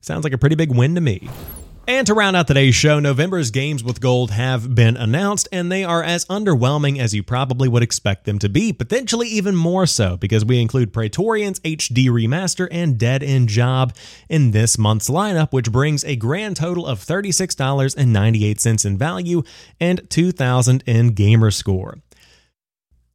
Sounds 0.00 0.24
like 0.24 0.34
a 0.34 0.38
pretty 0.38 0.56
big 0.56 0.70
win 0.70 0.94
to 0.94 1.00
me. 1.00 1.28
And 1.86 2.06
to 2.06 2.14
round 2.14 2.34
out 2.34 2.46
today's 2.46 2.74
show, 2.74 2.98
November's 2.98 3.50
games 3.50 3.84
with 3.84 4.00
gold 4.00 4.30
have 4.30 4.74
been 4.74 4.96
announced, 4.96 5.48
and 5.52 5.70
they 5.70 5.84
are 5.84 6.02
as 6.02 6.24
underwhelming 6.26 6.98
as 6.98 7.12
you 7.12 7.22
probably 7.22 7.68
would 7.68 7.82
expect 7.82 8.24
them 8.24 8.38
to 8.38 8.48
be, 8.48 8.72
potentially 8.72 9.28
even 9.28 9.54
more 9.54 9.84
so, 9.84 10.16
because 10.16 10.46
we 10.46 10.62
include 10.62 10.94
Praetorians 10.94 11.60
HD 11.60 12.06
Remaster 12.06 12.68
and 12.70 12.96
Dead 12.96 13.22
End 13.22 13.50
Job 13.50 13.94
in 14.30 14.52
this 14.52 14.78
month's 14.78 15.10
lineup, 15.10 15.52
which 15.52 15.70
brings 15.70 16.04
a 16.04 16.16
grand 16.16 16.56
total 16.56 16.86
of 16.86 17.00
$36.98 17.00 18.86
in 18.86 18.96
value 18.96 19.42
and 19.78 20.08
2000 20.08 20.82
in 20.86 21.08
gamer 21.08 21.50
score 21.50 21.98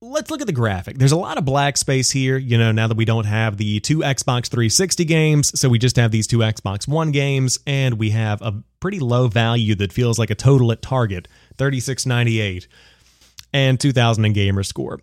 let's 0.02 0.32
look 0.32 0.42
at 0.42 0.48
the 0.48 0.54
graphic. 0.54 0.98
There's 0.98 1.12
a 1.12 1.18
lot 1.18 1.38
of 1.38 1.46
black 1.46 1.76
space 1.78 2.12
here, 2.12 2.38
you 2.38 2.58
know, 2.58 2.72
now 2.72 2.88
that 2.88 2.98
we 2.98 3.06
don't 3.06 3.26
have 3.26 3.58
the 3.58 3.80
two 3.82 4.00
Xbox 4.00 4.48
360 4.48 5.06
games. 5.06 5.60
So 5.60 5.70
we 5.70 5.78
just 5.78 5.98
have 5.98 6.12
these 6.12 6.28
two 6.28 6.40
Xbox 6.40 6.88
One 6.88 7.12
games, 7.12 7.60
and 7.68 8.00
we 8.00 8.12
have 8.12 8.42
a 8.42 8.64
pretty 8.80 9.00
low 9.00 9.28
value 9.28 9.76
that 9.76 9.92
feels 9.92 10.18
like 10.18 10.30
a 10.30 10.36
total 10.36 10.72
at 10.72 10.82
Target 10.82 11.28
3698 11.58 12.68
and 13.54 13.80
2000 13.80 14.26
in 14.26 14.34
gamer 14.34 14.64
score. 14.64 15.00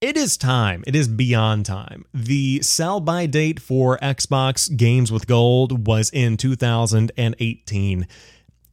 It 0.00 0.16
is 0.16 0.36
time. 0.36 0.84
It 0.86 0.94
is 0.94 1.08
beyond 1.08 1.66
time. 1.66 2.04
The 2.12 2.60
sell 2.62 3.00
by 3.00 3.26
date 3.26 3.60
for 3.60 3.98
Xbox 3.98 4.74
Games 4.74 5.10
with 5.10 5.26
Gold 5.26 5.86
was 5.86 6.10
in 6.10 6.36
2018. 6.36 8.06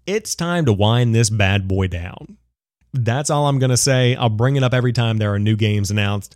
It's 0.05 0.35
time 0.35 0.65
to 0.65 0.73
wind 0.73 1.15
this 1.15 1.29
bad 1.29 1.65
boy 1.65 1.87
down. 1.87 2.37
That's 2.93 3.29
all 3.29 3.47
I'm 3.47 3.59
going 3.59 3.71
to 3.71 3.77
say. 3.77 4.15
I'll 4.15 4.29
bring 4.29 4.55
it 4.55 4.63
up 4.63 4.73
every 4.73 4.93
time 4.93 5.17
there 5.17 5.33
are 5.33 5.39
new 5.39 5.55
games 5.55 5.91
announced. 5.91 6.35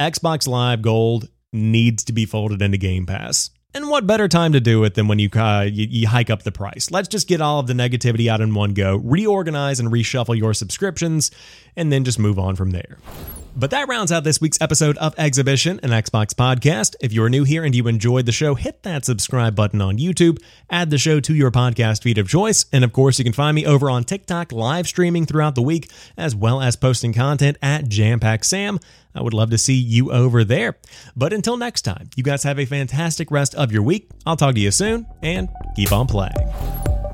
Xbox 0.00 0.48
Live 0.48 0.82
Gold 0.82 1.28
needs 1.52 2.04
to 2.04 2.12
be 2.12 2.26
folded 2.26 2.60
into 2.60 2.76
Game 2.78 3.06
Pass. 3.06 3.50
And 3.74 3.88
what 3.88 4.06
better 4.06 4.28
time 4.28 4.52
to 4.52 4.60
do 4.60 4.84
it 4.84 4.94
than 4.94 5.08
when 5.08 5.18
you, 5.18 5.30
uh, 5.34 5.62
you, 5.62 5.86
you 5.88 6.08
hike 6.08 6.28
up 6.28 6.42
the 6.42 6.52
price? 6.52 6.90
Let's 6.90 7.08
just 7.08 7.28
get 7.28 7.40
all 7.40 7.60
of 7.60 7.66
the 7.66 7.72
negativity 7.72 8.28
out 8.28 8.40
in 8.40 8.52
one 8.52 8.74
go, 8.74 8.96
reorganize 8.96 9.80
and 9.80 9.90
reshuffle 9.90 10.36
your 10.36 10.52
subscriptions, 10.52 11.30
and 11.76 11.90
then 11.90 12.04
just 12.04 12.18
move 12.18 12.38
on 12.38 12.56
from 12.56 12.72
there. 12.72 12.98
But 13.54 13.70
that 13.70 13.86
rounds 13.86 14.10
out 14.10 14.24
this 14.24 14.40
week's 14.40 14.60
episode 14.62 14.96
of 14.96 15.14
Exhibition, 15.18 15.78
an 15.82 15.90
Xbox 15.90 16.32
podcast. 16.32 16.94
If 17.00 17.12
you're 17.12 17.28
new 17.28 17.44
here 17.44 17.64
and 17.64 17.74
you 17.74 17.86
enjoyed 17.86 18.24
the 18.24 18.32
show, 18.32 18.54
hit 18.54 18.82
that 18.82 19.04
subscribe 19.04 19.54
button 19.54 19.82
on 19.82 19.98
YouTube, 19.98 20.42
add 20.70 20.88
the 20.88 20.96
show 20.96 21.20
to 21.20 21.34
your 21.34 21.50
podcast 21.50 22.02
feed 22.02 22.16
of 22.16 22.28
choice, 22.28 22.64
and 22.72 22.82
of 22.82 22.94
course, 22.94 23.18
you 23.18 23.24
can 23.24 23.34
find 23.34 23.54
me 23.54 23.66
over 23.66 23.90
on 23.90 24.04
TikTok 24.04 24.52
live 24.52 24.86
streaming 24.86 25.26
throughout 25.26 25.54
the 25.54 25.62
week, 25.62 25.90
as 26.16 26.34
well 26.34 26.62
as 26.62 26.76
posting 26.76 27.12
content 27.12 27.58
at 27.60 27.84
Jampack 27.84 28.44
Sam. 28.44 28.80
I 29.14 29.20
would 29.20 29.34
love 29.34 29.50
to 29.50 29.58
see 29.58 29.74
you 29.74 30.10
over 30.10 30.44
there. 30.44 30.78
But 31.14 31.34
until 31.34 31.58
next 31.58 31.82
time, 31.82 32.08
you 32.16 32.22
guys 32.22 32.44
have 32.44 32.58
a 32.58 32.64
fantastic 32.64 33.30
rest 33.30 33.54
of 33.54 33.70
your 33.70 33.82
week. 33.82 34.08
I'll 34.24 34.36
talk 34.36 34.54
to 34.54 34.60
you 34.60 34.70
soon, 34.70 35.06
and 35.22 35.50
keep 35.76 35.92
on 35.92 36.06
playing. 36.06 37.11